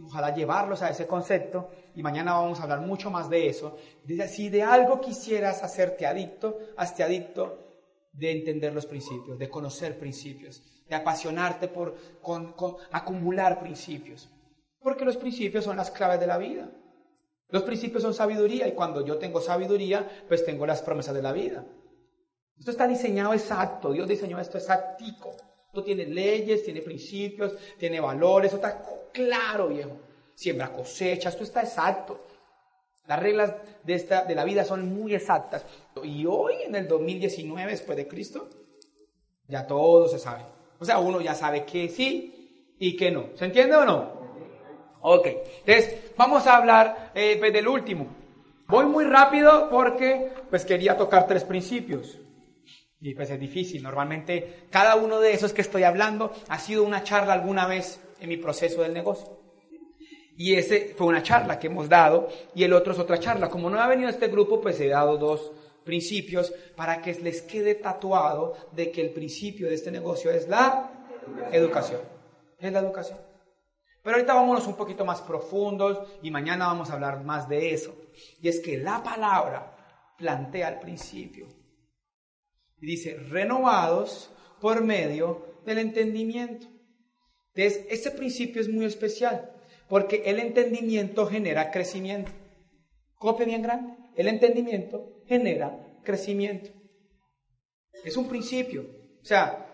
[0.04, 3.76] ojalá llevarlos a ese concepto, y mañana vamos a hablar mucho más de eso,
[4.28, 7.64] si de algo quisieras hacerte adicto, hazte adicto
[8.12, 11.96] de entender los principios, de conocer principios, de apasionarte por
[12.92, 14.30] acumular principios.
[14.80, 16.70] Porque los principios son las claves de la vida.
[17.48, 21.32] Los principios son sabiduría y cuando yo tengo sabiduría, pues tengo las promesas de la
[21.32, 21.64] vida.
[22.58, 25.36] Esto está diseñado exacto, Dios diseñó esto exactico.
[25.66, 28.80] Esto tiene leyes, tiene principios, tiene valores, esto está
[29.12, 29.96] claro, viejo.
[30.34, 32.20] Siembra cosecha, esto está exacto.
[33.06, 35.66] Las reglas de, esta, de la vida son muy exactas.
[36.02, 38.48] Y hoy, en el 2019, después de Cristo,
[39.48, 40.44] ya todo se sabe.
[40.78, 43.30] O sea, uno ya sabe que sí y que no.
[43.34, 44.24] ¿Se entiende o no?
[45.02, 45.26] Ok,
[45.66, 48.06] entonces vamos a hablar eh, pues, del último.
[48.66, 52.18] Voy muy rápido porque pues quería tocar tres principios.
[53.00, 53.82] Y pues es difícil.
[53.82, 58.28] Normalmente cada uno de esos que estoy hablando ha sido una charla alguna vez en
[58.28, 59.38] mi proceso del negocio.
[60.36, 63.48] Y ese fue una charla que hemos dado y el otro es otra charla.
[63.48, 65.52] Como no ha venido este grupo, pues he dado dos
[65.84, 70.90] principios para que les quede tatuado de que el principio de este negocio es la
[71.52, 72.00] educación.
[72.58, 73.18] Es la educación.
[74.04, 77.96] Pero ahorita vámonos un poquito más profundos y mañana vamos a hablar más de eso.
[78.42, 81.48] Y es que la palabra plantea al principio.
[82.80, 86.66] Y dice, renovados por medio del entendimiento.
[87.54, 89.50] Entonces, este principio es muy especial
[89.88, 92.30] porque el entendimiento genera crecimiento.
[93.14, 93.96] Copia bien grande.
[94.16, 96.70] El entendimiento genera crecimiento.
[98.04, 98.82] Es un principio.
[99.22, 99.66] O sea,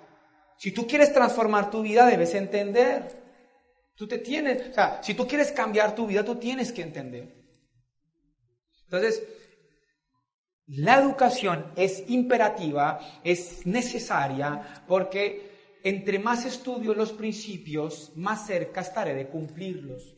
[0.57, 3.20] si tú quieres transformar tu vida, debes entender.
[3.94, 7.35] Tú te tienes, o sea, si tú quieres cambiar tu vida, tú tienes que entender.
[8.85, 9.22] Entonces,
[10.66, 19.14] la educación es imperativa, es necesaria, porque entre más estudio los principios, más cerca estaré
[19.14, 20.16] de cumplirlos.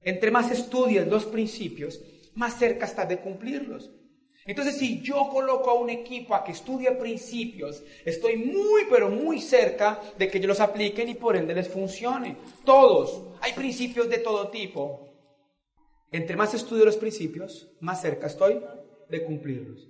[0.00, 2.00] Entre más estudies los principios,
[2.34, 3.90] más cerca estás de cumplirlos.
[4.46, 9.40] Entonces, si yo coloco a un equipo a que estudie principios, estoy muy, pero muy
[9.40, 12.36] cerca de que ellos los apliquen y por ende les funcione.
[12.64, 13.24] Todos.
[13.40, 15.06] Hay principios de todo tipo.
[16.12, 18.62] Entre más estudio los principios, más cerca estoy
[19.08, 19.88] de cumplirlos.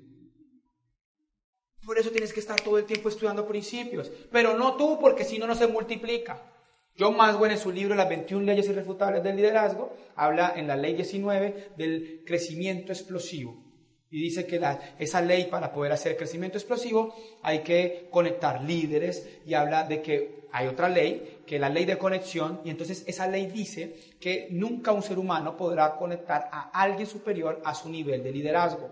[1.85, 4.11] Por eso tienes que estar todo el tiempo estudiando principios.
[4.33, 6.51] Pero no tú, porque si no, no se multiplica.
[6.99, 10.95] John Maswell en su libro Las 21 leyes irrefutables del liderazgo habla en la ley
[10.95, 13.66] 19 del crecimiento explosivo.
[14.11, 14.61] Y dice que
[14.99, 20.47] esa ley para poder hacer crecimiento explosivo hay que conectar líderes y habla de que
[20.53, 24.49] hay otra ley, que es la ley de conexión, y entonces esa ley dice que
[24.51, 28.89] nunca un ser humano podrá conectar a alguien superior a su nivel de liderazgo.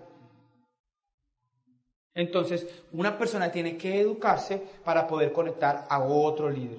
[2.14, 6.79] Entonces, una persona tiene que educarse para poder conectar a otro líder.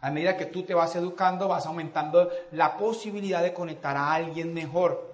[0.00, 4.52] A medida que tú te vas educando, vas aumentando la posibilidad de conectar a alguien
[4.52, 5.13] mejor.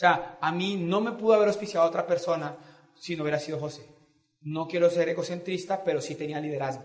[0.00, 2.56] Sea, a mí no me pudo haber auspiciado otra persona
[2.94, 3.84] si no hubiera sido José.
[4.40, 6.84] No quiero ser egocentrista, pero sí tenía liderazgo.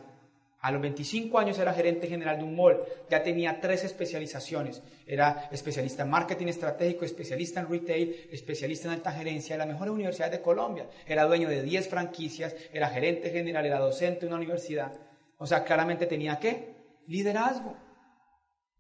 [0.60, 4.84] A los 25 años era gerente general de un mall, ya tenía tres especializaciones.
[5.08, 9.90] Era especialista en marketing estratégico, especialista en retail, especialista en alta gerencia, en la mejor
[9.92, 10.90] universidad de Colombia.
[11.08, 14.92] Era dueño de 10 franquicias, era gerente general, era docente en una universidad.
[15.38, 16.76] O sea, claramente tenía qué?
[17.08, 17.78] Liderazgo.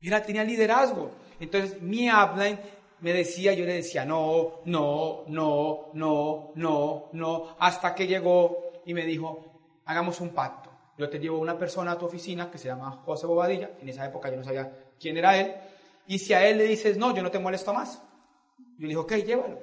[0.01, 1.09] Era, tenía liderazgo.
[1.39, 2.59] Entonces, mi upline
[3.05, 8.93] me decía, yo le decía, no, no, no, no, no, no, hasta que llegó y
[8.95, 10.65] me dijo, hagamos un pacto
[10.97, 14.05] yo te llevo una persona a tu oficina que se llama José Bobadilla, en esa
[14.05, 15.53] época yo no sabía quién era él,
[16.07, 18.01] y si a él le dices, no, yo no te molesto más,
[18.77, 19.61] yo le dije, ok, llévalo.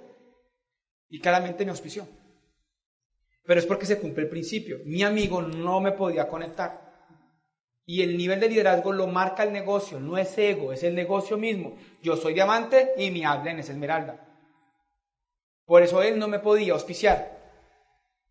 [1.09, 2.07] Y claramente me auspició.
[3.45, 4.79] Pero es porque se cumple el principio.
[4.85, 6.82] Mi amigo no me podía conectar.
[7.85, 11.37] Y el nivel de liderazgo lo marca el negocio, no es ego, es el negocio
[11.37, 11.77] mismo.
[12.01, 14.25] Yo soy diamante y mi hablen es esmeralda.
[15.65, 17.41] Por eso él no me podía auspiciar.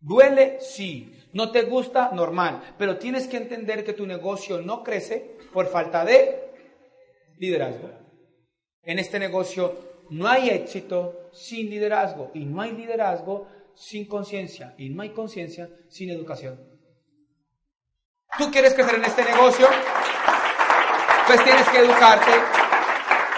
[0.00, 0.58] ¿Duele?
[0.60, 1.18] Sí.
[1.32, 2.10] ¿No te gusta?
[2.12, 2.62] Normal.
[2.78, 6.50] Pero tienes que entender que tu negocio no crece por falta de
[7.38, 7.90] liderazgo.
[8.82, 9.76] En este negocio
[10.10, 15.70] no hay éxito sin liderazgo y no hay liderazgo sin conciencia y no hay conciencia
[15.88, 16.71] sin educación.
[18.38, 19.68] ¿Tú quieres crecer en este negocio?
[21.26, 22.30] Pues tienes que educarte,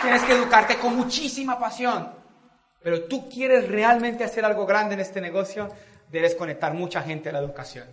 [0.00, 2.14] tienes que educarte con muchísima pasión.
[2.80, 5.68] Pero tú quieres realmente hacer algo grande en este negocio,
[6.10, 7.88] debes conectar mucha gente a la educación.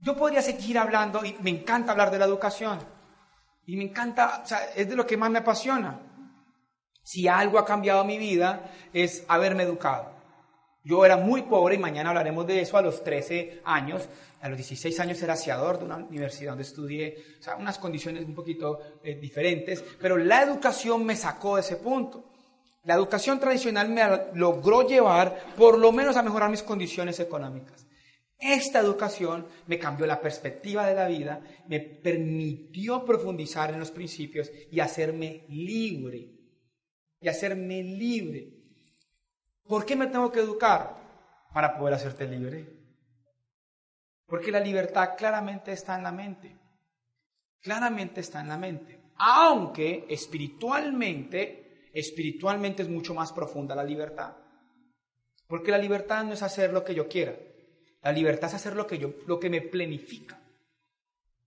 [0.00, 2.78] Yo podría seguir hablando y me encanta hablar de la educación.
[3.66, 5.98] Y me encanta, o sea, es de lo que más me apasiona.
[7.02, 10.13] Si algo ha cambiado mi vida es haberme educado.
[10.84, 14.06] Yo era muy pobre y mañana hablaremos de eso a los 13 años.
[14.42, 18.26] A los 16 años era aseador de una universidad donde estudié, o sea, unas condiciones
[18.26, 22.30] un poquito eh, diferentes, pero la educación me sacó de ese punto.
[22.82, 24.02] La educación tradicional me
[24.34, 27.86] logró llevar por lo menos a mejorar mis condiciones económicas.
[28.38, 34.52] Esta educación me cambió la perspectiva de la vida, me permitió profundizar en los principios
[34.70, 36.28] y hacerme libre.
[37.22, 38.63] Y hacerme libre.
[39.66, 40.96] ¿Por qué me tengo que educar?
[41.52, 42.66] Para poder hacerte libre.
[44.26, 46.56] Porque la libertad claramente está en la mente.
[47.60, 49.00] Claramente está en la mente.
[49.16, 54.36] Aunque espiritualmente espiritualmente es mucho más profunda la libertad.
[55.46, 57.36] Porque la libertad no es hacer lo que yo quiera.
[58.02, 60.40] La libertad es hacer lo que, yo, lo que me planifica.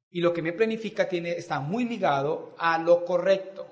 [0.09, 3.67] Y lo que me planifica tiene, está muy ligado a lo correcto.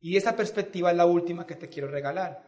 [0.00, 2.47] Y esa perspectiva es la última que te quiero regalar.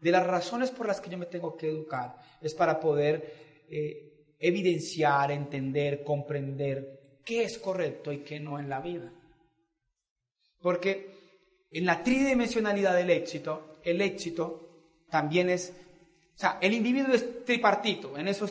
[0.00, 4.34] De las razones por las que yo me tengo que educar es para poder eh,
[4.38, 9.12] evidenciar, entender, comprender qué es correcto y qué no en la vida.
[10.60, 11.10] Porque
[11.70, 14.68] en la tridimensionalidad del éxito, el éxito
[15.10, 15.72] también es,
[16.34, 18.48] o sea, el individuo es tripartito, en eso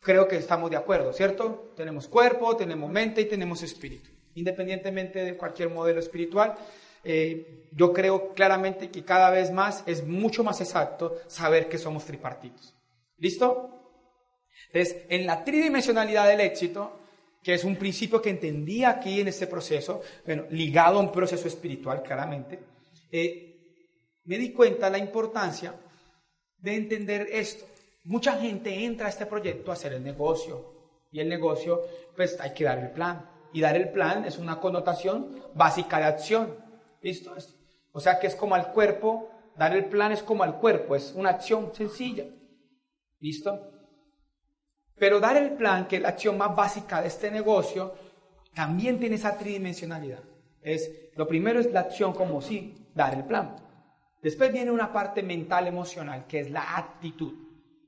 [0.00, 1.72] creo que estamos de acuerdo, ¿cierto?
[1.76, 4.10] Tenemos cuerpo, tenemos mente y tenemos espíritu.
[4.34, 6.54] Independientemente de cualquier modelo espiritual,
[7.04, 12.04] eh, yo creo claramente que cada vez más es mucho más exacto saber que somos
[12.04, 12.74] tripartitos.
[13.18, 13.80] ¿Listo?
[14.72, 16.98] Entonces, en la tridimensionalidad del éxito,
[17.42, 21.48] que es un principio que entendí aquí en este proceso, bueno, ligado a un proceso
[21.48, 22.58] espiritual, claramente,
[23.10, 23.50] eh,
[24.24, 25.74] me di cuenta la importancia
[26.58, 27.66] de entender esto.
[28.04, 31.82] Mucha gente entra a este proyecto a hacer el negocio y el negocio,
[32.14, 33.28] pues hay que dar el plan.
[33.52, 36.69] Y dar el plan es una connotación básica de acción.
[37.00, 37.34] ¿Listo?
[37.92, 41.12] O sea que es como al cuerpo, dar el plan es como al cuerpo, es
[41.14, 42.24] una acción sencilla.
[43.18, 43.72] ¿Listo?
[44.96, 47.94] Pero dar el plan, que es la acción más básica de este negocio,
[48.54, 50.22] también tiene esa tridimensionalidad.
[50.60, 53.56] Es, lo primero es la acción como sí, dar el plan.
[54.22, 57.32] Después viene una parte mental emocional, que es la actitud.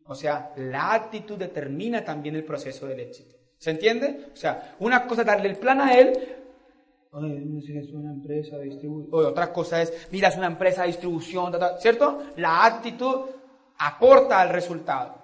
[0.07, 3.37] O sea, la actitud determina también el proceso del éxito.
[3.59, 4.31] ¿Se entiende?
[4.33, 6.42] O sea, una cosa es darle el plan a él,
[7.13, 9.35] es una empresa de distribución.
[9.81, 12.23] Es, mira, es una empresa de distribución, ¿cierto?
[12.37, 13.27] La actitud
[13.79, 15.21] aporta al resultado.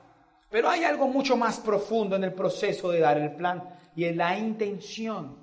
[0.50, 3.62] Pero hay algo mucho más profundo en el proceso de dar el plan
[3.94, 5.36] y es la intención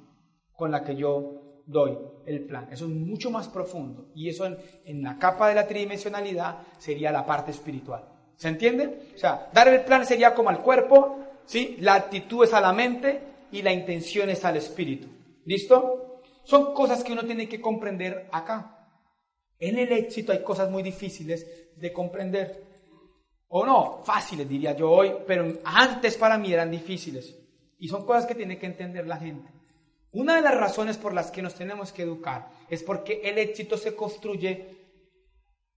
[0.56, 2.68] con la que yo doy el plan.
[2.72, 7.26] Eso es mucho más profundo y eso en, la capa de la tridimensionalidad sería la
[7.26, 8.04] parte espiritual.
[8.36, 9.12] ¿Se entiende?
[9.16, 11.78] O sea, dar el plan sería como al cuerpo, ¿sí?
[11.80, 13.22] La actitud es a la mente
[13.52, 15.08] y la intención es al espíritu.
[15.46, 16.14] ¿Listo?
[16.46, 18.88] Son cosas que uno tiene que comprender acá.
[19.60, 22.64] En el éxito hay cosas muy difíciles de comprender.
[23.48, 27.36] O no, fáciles diría yo hoy, pero antes para mí eran difíciles.
[27.78, 29.52] Y son cosas que tiene que entender la gente.
[30.12, 33.76] Una de las razones por las que nos tenemos que educar es porque el éxito
[33.76, 34.70] se construye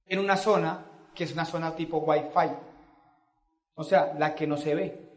[0.06, 2.50] en una zona que es una zona tipo Wi-Fi.
[3.74, 5.08] O sea, la que no se ve.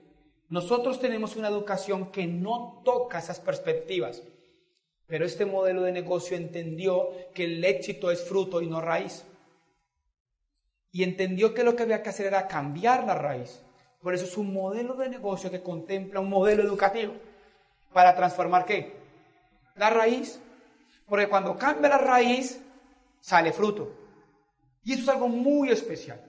[0.50, 4.24] Nosotros tenemos una educación que no toca esas perspectivas.
[5.12, 9.26] Pero este modelo de negocio entendió que el éxito es fruto y no raíz.
[10.90, 13.62] Y entendió que lo que había que hacer era cambiar la raíz.
[14.02, 17.12] Por eso es un modelo de negocio que contempla un modelo educativo.
[17.92, 18.94] ¿Para transformar qué?
[19.76, 20.40] La raíz.
[21.10, 22.62] Porque cuando cambia la raíz,
[23.20, 23.94] sale fruto.
[24.86, 26.24] Y eso es algo muy especial.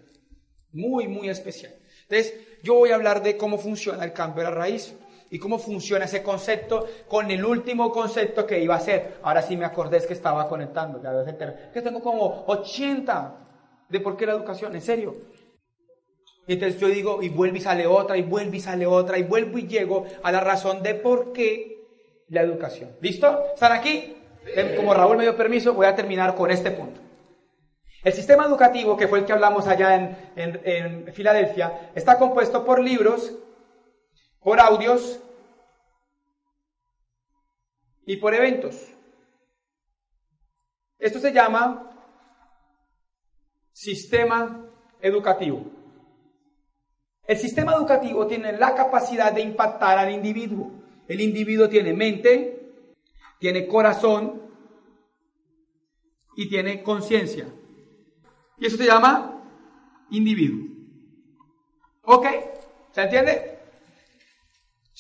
[0.73, 1.73] Muy, muy especial.
[2.09, 4.93] Entonces, yo voy a hablar de cómo funciona el cambio de la raíz
[5.33, 9.15] y cómo funciona ese concepto con el último concepto que iba a ser.
[9.23, 11.01] Ahora sí me acordé es que estaba conectando,
[11.73, 13.39] que tengo como 80
[13.89, 15.15] de por qué la educación, en serio.
[16.47, 19.23] Y entonces yo digo, y vuelve y sale otra, y vuelve y sale otra, y
[19.23, 21.83] vuelvo y llego a la razón de por qué
[22.29, 22.91] la educación.
[23.01, 23.43] ¿Listo?
[23.55, 24.15] ¿Están aquí?
[24.77, 27.01] Como Raúl me dio permiso, voy a terminar con este punto.
[28.05, 29.95] El sistema educativo, que fue el que hablamos allá
[30.37, 33.39] en, en Filadelfia, está compuesto por libros
[34.43, 35.21] por audios
[38.07, 38.89] y por eventos.
[40.99, 41.91] Esto se llama
[43.73, 44.67] sistema
[45.01, 45.65] educativo.
[47.27, 50.71] El sistema educativo tiene la capacidad de impactar al individuo.
[51.09, 52.75] El individuo tiene mente,
[53.39, 54.43] tiene corazón
[56.37, 57.47] y tiene conciencia.
[58.59, 59.43] Y eso se llama
[60.11, 60.69] individuo.
[62.03, 62.27] ¿Ok?
[62.93, 63.52] ¿Se entiende?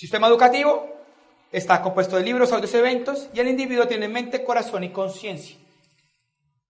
[0.02, 0.88] Sistema educativo
[1.52, 5.56] está compuesto de libros, audios, eventos y el individuo tiene mente, corazón y conciencia.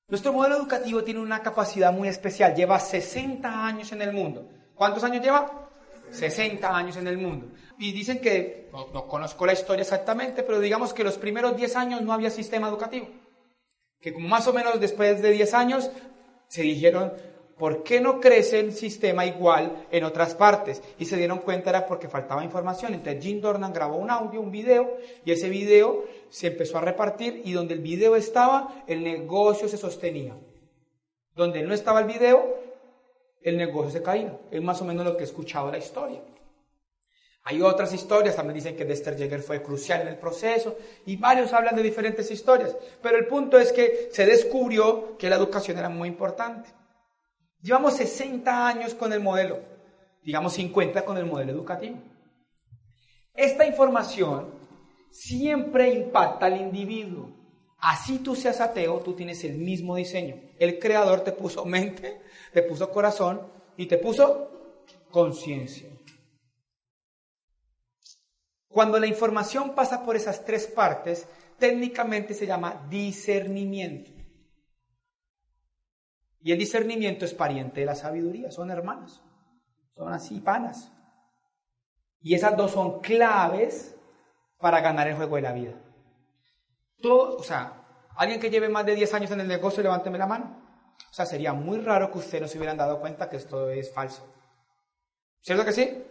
[0.09, 4.51] Nuestro modelo educativo tiene una capacidad muy especial, lleva 60 años en el mundo.
[4.75, 5.71] ¿Cuántos años lleva?
[6.11, 7.49] 60 años en el mundo.
[7.79, 11.77] Y dicen que, no, no, conozco la historia exactamente, pero digamos que los primeros 10
[11.77, 13.09] años no había sistema educativo.
[13.99, 15.91] Que como más o menos después de 10 años
[16.49, 17.15] se dijeron,
[17.59, 20.83] ¿por qué no crece el sistema igual en otras partes?
[20.99, 22.95] Y se dieron cuenta era porque faltaba información.
[22.95, 27.43] Entonces Jim Dornan grabó un audio, un video, y ese video se empezó a repartir
[27.45, 30.37] y donde el video estaba, el negocio se sostenía.
[31.35, 32.59] Donde no estaba el video,
[33.41, 34.39] el negocio se caía.
[34.51, 36.23] Es más o menos lo que he escuchado la historia.
[37.45, 40.77] Hay otras historias, también dicen que Dexter Yeager fue crucial en el proceso,
[41.07, 42.77] y varios hablan de diferentes historias.
[43.03, 46.69] Pero el punto es que se descubrió que la educación era muy importante.
[47.63, 49.61] Llevamos 60 años con el modelo,
[50.23, 51.99] digamos 50 con el modelo educativo.
[53.35, 54.53] Esta información
[55.11, 57.31] siempre impacta al individuo.
[57.79, 60.37] Así tú seas ateo, tú tienes el mismo diseño.
[60.59, 62.21] El creador te puso mente,
[62.53, 63.41] te puso corazón
[63.77, 65.89] y te puso conciencia.
[68.69, 74.22] Cuando la información pasa por esas tres partes, técnicamente se llama discernimiento.
[76.43, 79.23] Y el discernimiento es pariente de la sabiduría, son hermanos,
[79.95, 80.93] son así panas.
[82.21, 83.97] Y esas dos son claves
[84.59, 85.73] para ganar el juego de la vida.
[87.01, 87.85] Todo, o sea,
[88.17, 90.63] alguien que lleve más de 10 años en el negocio, levánteme la mano.
[91.11, 93.93] O sea, sería muy raro que ustedes no se hubieran dado cuenta que esto es
[93.93, 94.27] falso.
[95.41, 96.05] ¿Cierto que sí?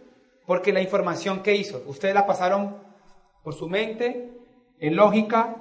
[0.45, 2.77] Porque la información que hizo, ustedes la pasaron
[3.43, 4.37] por su mente,
[4.79, 5.55] en lógica,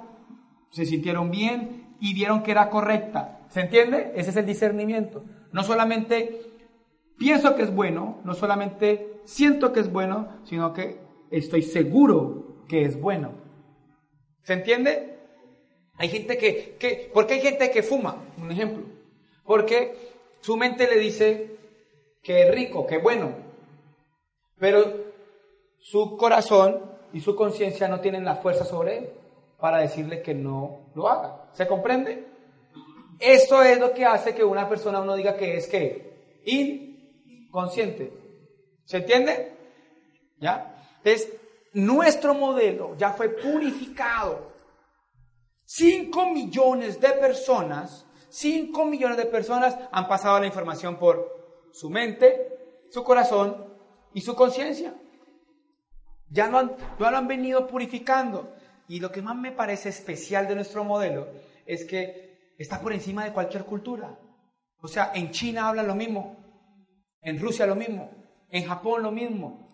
[0.71, 3.40] se sintieron bien y vieron que era correcta.
[3.51, 4.13] ¿Se entiende?
[4.15, 5.23] Ese es el discernimiento.
[5.51, 6.41] No solamente
[7.17, 10.99] pienso que es bueno, no solamente siento que es bueno, sino que
[11.29, 13.33] estoy seguro que es bueno.
[14.43, 15.19] ¿Se entiende?
[15.95, 18.23] Hay gente que, que ¿por qué hay gente que fuma?
[18.37, 18.85] Un ejemplo.
[19.43, 19.97] Porque
[20.39, 21.57] su mente le dice
[22.23, 23.35] que es rico, que es bueno.
[24.57, 25.11] Pero
[25.77, 26.79] su corazón
[27.11, 29.09] y su conciencia no tienen la fuerza sobre él
[29.59, 31.49] para decirle que no lo haga.
[31.51, 32.30] ¿Se comprende?
[33.21, 38.11] Esto es lo que hace que una persona uno diga que es que inconsciente.
[38.85, 39.55] ¿Se entiende?
[40.39, 40.75] ¿Ya?
[40.97, 41.31] Entonces,
[41.73, 44.51] nuestro modelo ya fue purificado.
[45.65, 52.87] 5 millones de personas, 5 millones de personas han pasado la información por su mente,
[52.89, 53.71] su corazón
[54.13, 54.95] y su conciencia.
[56.29, 58.53] Ya lo, han, lo han venido purificando.
[58.87, 61.27] Y lo que más me parece especial de nuestro modelo
[61.65, 62.30] es que
[62.61, 64.17] está por encima de cualquier cultura.
[64.81, 66.37] O sea, en China hablan lo mismo,
[67.21, 68.11] en Rusia lo mismo,
[68.49, 69.69] en Japón lo mismo.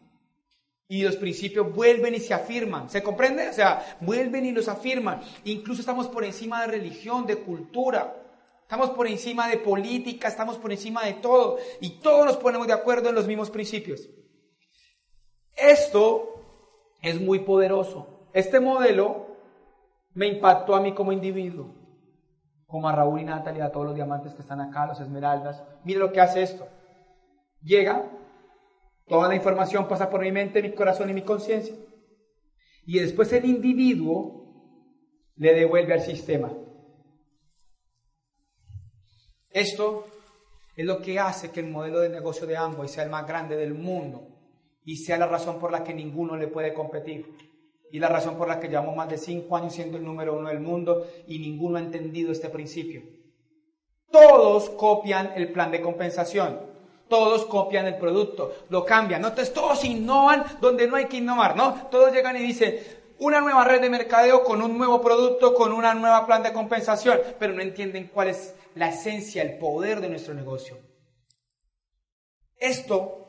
[0.90, 2.90] Y los principios vuelven y se afirman.
[2.90, 3.50] ¿Se comprende?
[3.50, 5.22] O sea, vuelven y los afirman.
[5.44, 8.24] Incluso estamos por encima de religión, de cultura.
[8.62, 11.58] Estamos por encima de política, estamos por encima de todo.
[11.82, 14.10] Y todos nos ponemos de acuerdo en los mismos principios.
[15.58, 16.42] Esto
[17.02, 18.30] es muy poderoso.
[18.34, 19.28] Este modelo
[20.14, 21.77] me impactó a mí como individuo
[22.68, 25.64] como a Raúl y Natalia, a todos los diamantes que están acá, los esmeraldas.
[25.86, 26.68] Mire lo que hace esto.
[27.62, 28.12] Llega,
[29.08, 31.76] toda la información pasa por mi mente, mi corazón y mi conciencia.
[32.86, 34.38] Y después el individuo
[35.36, 36.52] le devuelve al sistema.
[39.50, 40.06] Esto
[40.76, 43.56] es lo que hace que el modelo de negocio de Amway sea el más grande
[43.56, 44.28] del mundo
[44.84, 47.26] y sea la razón por la que ninguno le puede competir.
[47.92, 50.50] Y la razón por la que llevamos más de cinco años siendo el número uno
[50.50, 53.04] del mundo y ninguno ha entendido este principio.
[54.12, 56.60] Todos copian el plan de compensación.
[57.08, 59.22] Todos copian el producto, lo cambian.
[59.22, 59.30] ¿no?
[59.30, 61.88] Entonces todos innovan donde no hay que innovar, ¿no?
[61.90, 62.80] Todos llegan y dicen,
[63.20, 67.20] una nueva red de mercadeo con un nuevo producto, con una nueva plan de compensación,
[67.40, 70.78] pero no entienden cuál es la esencia, el poder de nuestro negocio.
[72.60, 73.27] Esto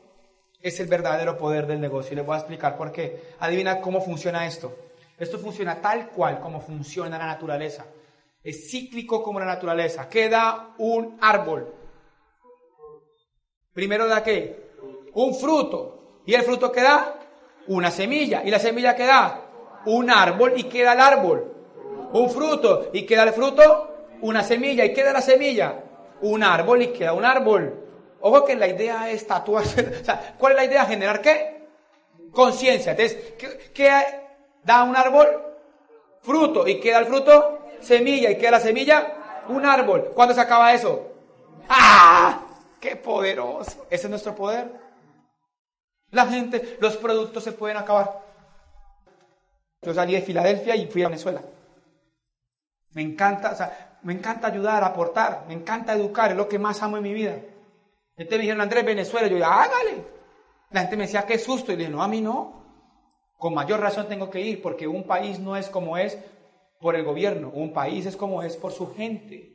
[0.61, 3.33] es el verdadero poder del negocio y les voy a explicar por qué.
[3.39, 4.75] Adivina cómo funciona esto.
[5.17, 7.85] Esto funciona tal cual como funciona la naturaleza.
[8.43, 10.07] Es cíclico como la naturaleza.
[10.09, 11.73] ¿Qué da un árbol?
[13.73, 14.71] Primero da qué?
[15.13, 16.21] Un fruto.
[16.25, 17.19] ¿Y el fruto qué da?
[17.67, 18.43] Una semilla.
[18.43, 19.45] ¿Y la semilla qué da?
[19.85, 20.53] Un árbol.
[20.55, 21.53] ¿Y queda el árbol?
[22.13, 22.89] Un fruto.
[22.93, 23.93] ¿Y queda el fruto?
[24.21, 24.85] Una semilla.
[24.85, 25.83] ¿Y queda la semilla?
[26.21, 26.81] Un árbol.
[26.81, 27.88] ¿Y queda un árbol?
[28.21, 29.97] Ojo que la idea es tatuarse.
[30.01, 30.85] O sea, ¿cuál es la idea?
[30.85, 31.67] Generar qué?
[32.31, 32.91] Conciencia.
[32.91, 33.33] Entonces,
[33.73, 33.89] ¿qué,
[34.63, 35.27] da un árbol?
[36.21, 36.67] Fruto.
[36.67, 37.67] ¿Y queda el fruto?
[37.79, 38.29] Semilla.
[38.31, 39.43] ¿Y queda la semilla?
[39.47, 40.11] Un árbol.
[40.13, 41.11] ¿Cuándo se acaba eso?
[41.67, 42.45] ¡Ah!
[42.79, 43.85] ¡Qué poderoso!
[43.89, 44.71] Ese es nuestro poder.
[46.11, 48.21] La gente, los productos se pueden acabar.
[49.81, 51.41] Yo salí de Filadelfia y fui a Venezuela.
[52.93, 56.81] Me encanta, o sea, me encanta ayudar, aportar, me encanta educar, es lo que más
[56.81, 57.35] amo en mi vida.
[58.19, 59.27] Entonces me dijeron, Andrés, Venezuela.
[59.27, 60.03] Yo hágale.
[60.71, 61.71] La gente me decía, qué susto.
[61.71, 62.59] Y le dije, no, a mí no.
[63.37, 66.17] Con mayor razón tengo que ir, porque un país no es como es
[66.81, 69.53] por el gobierno, un país es como es por su gente.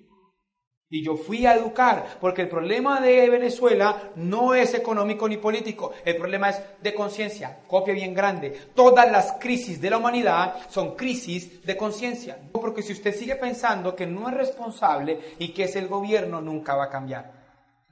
[0.88, 5.92] Y yo fui a educar, porque el problema de Venezuela no es económico ni político,
[6.04, 8.50] el problema es de conciencia, copia bien grande.
[8.74, 12.38] Todas las crisis de la humanidad son crisis de conciencia.
[12.52, 16.74] Porque si usted sigue pensando que no es responsable y que es el gobierno, nunca
[16.74, 17.43] va a cambiar.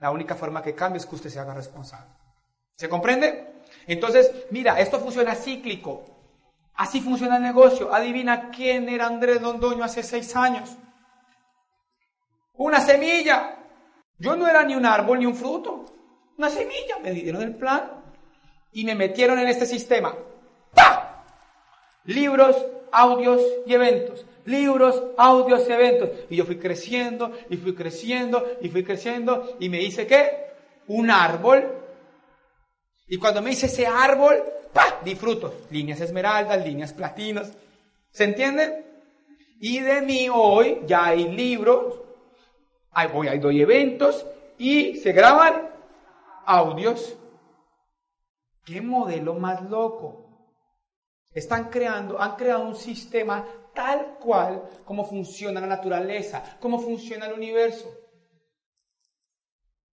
[0.03, 2.11] La única forma que cambie es que usted se haga responsable.
[2.75, 3.63] ¿Se comprende?
[3.87, 6.05] Entonces, mira, esto funciona cíclico.
[6.75, 7.95] Así funciona el negocio.
[7.95, 10.77] Adivina quién era Andrés Londoño hace seis años.
[12.55, 13.59] Una semilla.
[14.19, 15.85] Yo no era ni un árbol ni un fruto.
[16.37, 16.99] Una semilla.
[17.01, 18.03] Me dieron el plan
[18.73, 20.17] y me metieron en este sistema.
[20.75, 21.27] ¡Pah!
[22.07, 22.57] Libros,
[22.91, 24.27] audios y eventos.
[24.45, 26.11] Libros, audios eventos.
[26.31, 30.53] Y yo fui creciendo y fui creciendo y fui creciendo y me hice qué?
[30.89, 31.79] Un árbol.
[33.07, 35.01] Y cuando me hice ese árbol, ¡pah!
[35.05, 35.55] Di frutos.
[35.71, 37.53] Líneas esmeraldas, líneas platinos.
[38.11, 38.85] ¿Se entiende?
[39.61, 42.01] Y de mí hoy ya hay libros,
[43.13, 44.27] voy, ahí doy eventos
[44.59, 45.71] y se graban
[46.45, 47.17] audios.
[48.65, 50.59] ¿Qué modelo más loco?
[51.31, 57.35] Están creando, han creado un sistema tal cual como funciona la naturaleza, como funciona el
[57.35, 57.93] universo.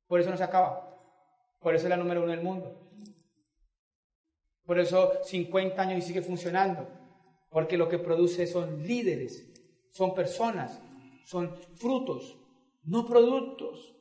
[0.07, 0.87] Por eso no se acaba.
[1.59, 2.89] Por eso es la número uno del mundo.
[4.65, 6.87] Por eso 50 años y sigue funcionando.
[7.49, 9.51] Porque lo que produce son líderes,
[9.91, 10.79] son personas,
[11.25, 12.37] son frutos,
[12.83, 13.95] no productos.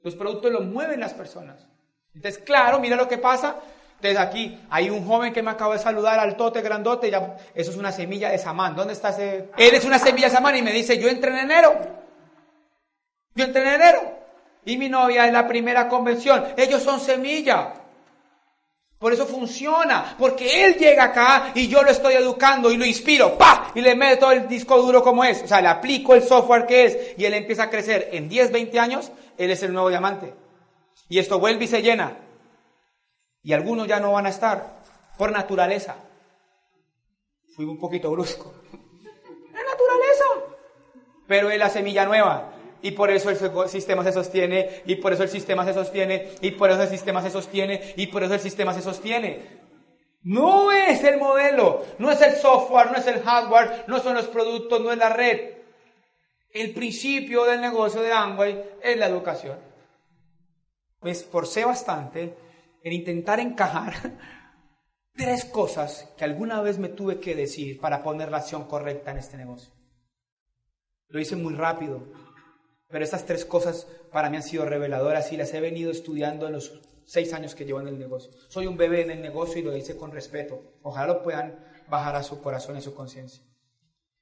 [0.00, 1.68] Los productos los mueven las personas.
[2.14, 3.60] Entonces, claro, mira lo que pasa.
[4.00, 7.76] Entonces aquí hay un joven que me acaba de saludar, altote, grandote, ya, eso es
[7.76, 8.76] una semilla de samán.
[8.76, 9.50] ¿Dónde está ese?
[9.56, 11.76] Él es una semilla de samán y me dice, yo entré en enero.
[13.34, 14.00] Yo entré en enero.
[14.64, 16.44] Y mi novia es la primera convención.
[16.56, 17.72] Ellos son semilla.
[19.00, 23.38] Por eso funciona, porque él llega acá y yo lo estoy educando y lo inspiro,
[23.38, 23.70] ¡pa!
[23.76, 25.42] Y le meto el disco duro como es.
[25.42, 28.10] O sea, le aplico el software que es y él empieza a crecer.
[28.12, 30.34] En 10, 20 años, él es el nuevo diamante.
[31.08, 32.16] Y esto vuelve y se llena.
[33.42, 34.82] Y algunos ya no van a estar
[35.16, 35.96] por naturaleza.
[37.54, 38.52] Fui un poquito brusco.
[39.48, 40.56] Es naturaleza.
[41.26, 45.24] Pero es la semilla nueva y por eso el sistema se sostiene, y por eso
[45.24, 48.40] el sistema se sostiene, y por eso el sistema se sostiene, y por eso el
[48.40, 49.58] sistema se sostiene.
[50.22, 54.26] No es el modelo, no es el software, no es el hardware, no son los
[54.26, 55.54] productos, no es la red.
[56.52, 59.58] El principio del negocio de Amway es la educación.
[61.02, 62.34] Me esforcé bastante
[62.82, 63.94] en intentar encajar
[65.14, 69.18] tres cosas que alguna vez me tuve que decir para poner la acción correcta en
[69.18, 69.72] este negocio.
[71.08, 72.02] Lo hice muy rápido,
[72.88, 76.52] pero estas tres cosas para mí han sido reveladoras y las he venido estudiando en
[76.54, 78.30] los seis años que llevo en el negocio.
[78.48, 80.74] Soy un bebé en el negocio y lo hice con respeto.
[80.82, 81.58] Ojalá lo puedan
[81.88, 83.42] bajar a su corazón y su conciencia.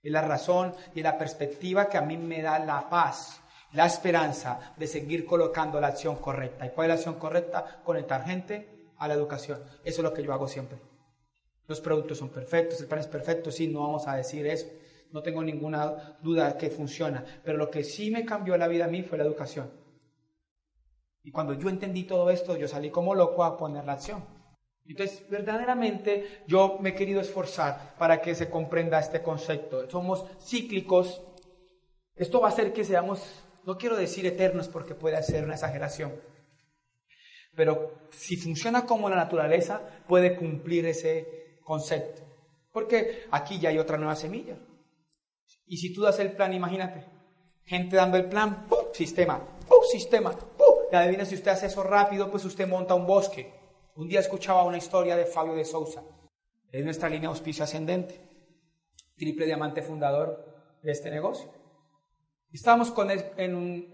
[0.02, 3.40] Es la razón y la perspectiva que a mí me da la paz,
[3.72, 6.66] la esperanza de seguir colocando la acción correcta.
[6.66, 7.82] ¿Y cuál es la acción correcta?
[7.84, 9.62] Conectar gente a la educación.
[9.84, 10.78] Eso es lo que yo hago siempre.
[11.66, 14.66] Los productos son perfectos, el plan es perfecto, sí, no vamos a decir eso.
[15.12, 17.24] No tengo ninguna duda que funciona.
[17.44, 19.70] Pero lo que sí me cambió la vida a mí fue la educación.
[21.22, 24.24] Y cuando yo entendí todo esto, yo salí como loco a poner la acción.
[24.84, 29.90] Entonces, verdaderamente yo me he querido esforzar para que se comprenda este concepto.
[29.90, 31.22] Somos cíclicos.
[32.14, 36.12] Esto va a hacer que seamos, no quiero decir eternos porque puede ser una exageración,
[37.56, 42.22] pero si funciona como la naturaleza, puede cumplir ese concepto.
[42.70, 44.56] Porque aquí ya hay otra nueva semilla.
[45.66, 47.04] Y si tú das el plan, imagínate,
[47.64, 48.92] gente dando el plan, ¡pum!
[48.92, 49.82] sistema, ¡pum!
[49.90, 50.76] sistema, ¡pum!
[50.92, 53.52] Y adivina si usted hace eso rápido, pues usted monta un bosque.
[53.96, 56.04] Un día escuchaba una historia de Fabio de Sousa,
[56.70, 58.20] es nuestra línea auspicio ascendente,
[59.16, 61.55] triple diamante fundador de este negocio.
[62.52, 63.90] Estábamos con él en,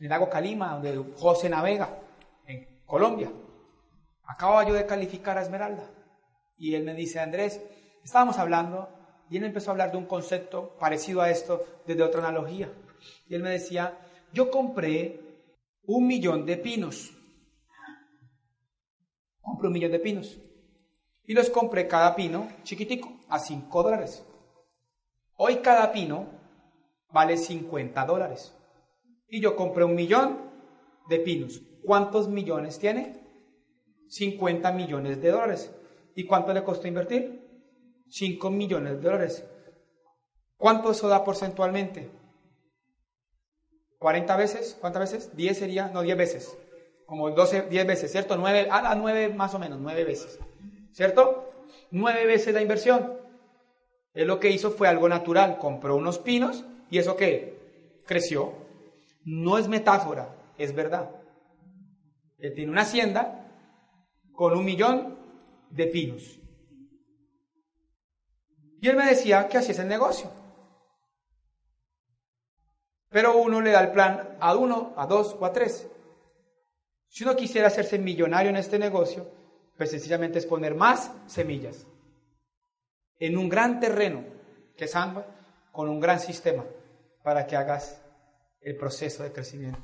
[0.00, 2.00] el lago Calima, donde José navega,
[2.46, 3.30] en Colombia.
[4.24, 5.90] Acababa yo de calificar a Esmeralda.
[6.56, 7.62] Y él me dice, Andrés,
[8.02, 8.88] estábamos hablando
[9.30, 12.72] y él empezó a hablar de un concepto parecido a esto desde otra analogía.
[13.28, 13.98] Y él me decía,
[14.32, 15.20] yo compré
[15.84, 17.12] un millón de pinos.
[19.40, 20.38] Compré un millón de pinos.
[21.24, 24.24] Y los compré cada pino chiquitico, a 5 dólares.
[25.36, 26.37] Hoy cada pino
[27.10, 28.54] vale 50 dólares.
[29.28, 30.38] Y yo compré un millón
[31.08, 31.62] de pinos.
[31.84, 33.22] ¿Cuántos millones tiene?
[34.08, 35.74] 50 millones de dólares.
[36.14, 37.46] ¿Y cuánto le costó invertir?
[38.08, 39.44] 5 millones de dólares.
[40.56, 42.10] ¿Cuánto eso da porcentualmente?
[43.98, 45.36] 40 veces, ¿cuántas veces?
[45.36, 46.56] 10 sería, no, 10 veces.
[47.06, 48.36] Como 12, 10 veces, ¿cierto?
[48.36, 50.38] 9, a 9 más o menos, 9 veces.
[50.92, 51.50] ¿Cierto?
[51.90, 53.18] 9 veces la inversión.
[54.14, 57.58] Él lo que hizo fue algo natural, compró unos pinos y eso qué?
[58.06, 58.52] Creció.
[59.24, 61.10] No es metáfora, es verdad.
[62.38, 63.46] Él tiene una hacienda
[64.32, 65.18] con un millón
[65.70, 66.38] de pinos.
[68.80, 70.30] Y él me decía que así es el negocio.
[73.10, 75.88] Pero uno le da el plan a uno, a dos o a tres.
[77.08, 79.28] Si uno quisiera hacerse millonario en este negocio,
[79.76, 81.86] pues sencillamente es poner más semillas
[83.18, 84.24] en un gran terreno
[84.76, 85.26] que es Amba,
[85.72, 86.64] con un gran sistema
[87.22, 88.00] para que hagas
[88.60, 89.78] el proceso de crecimiento.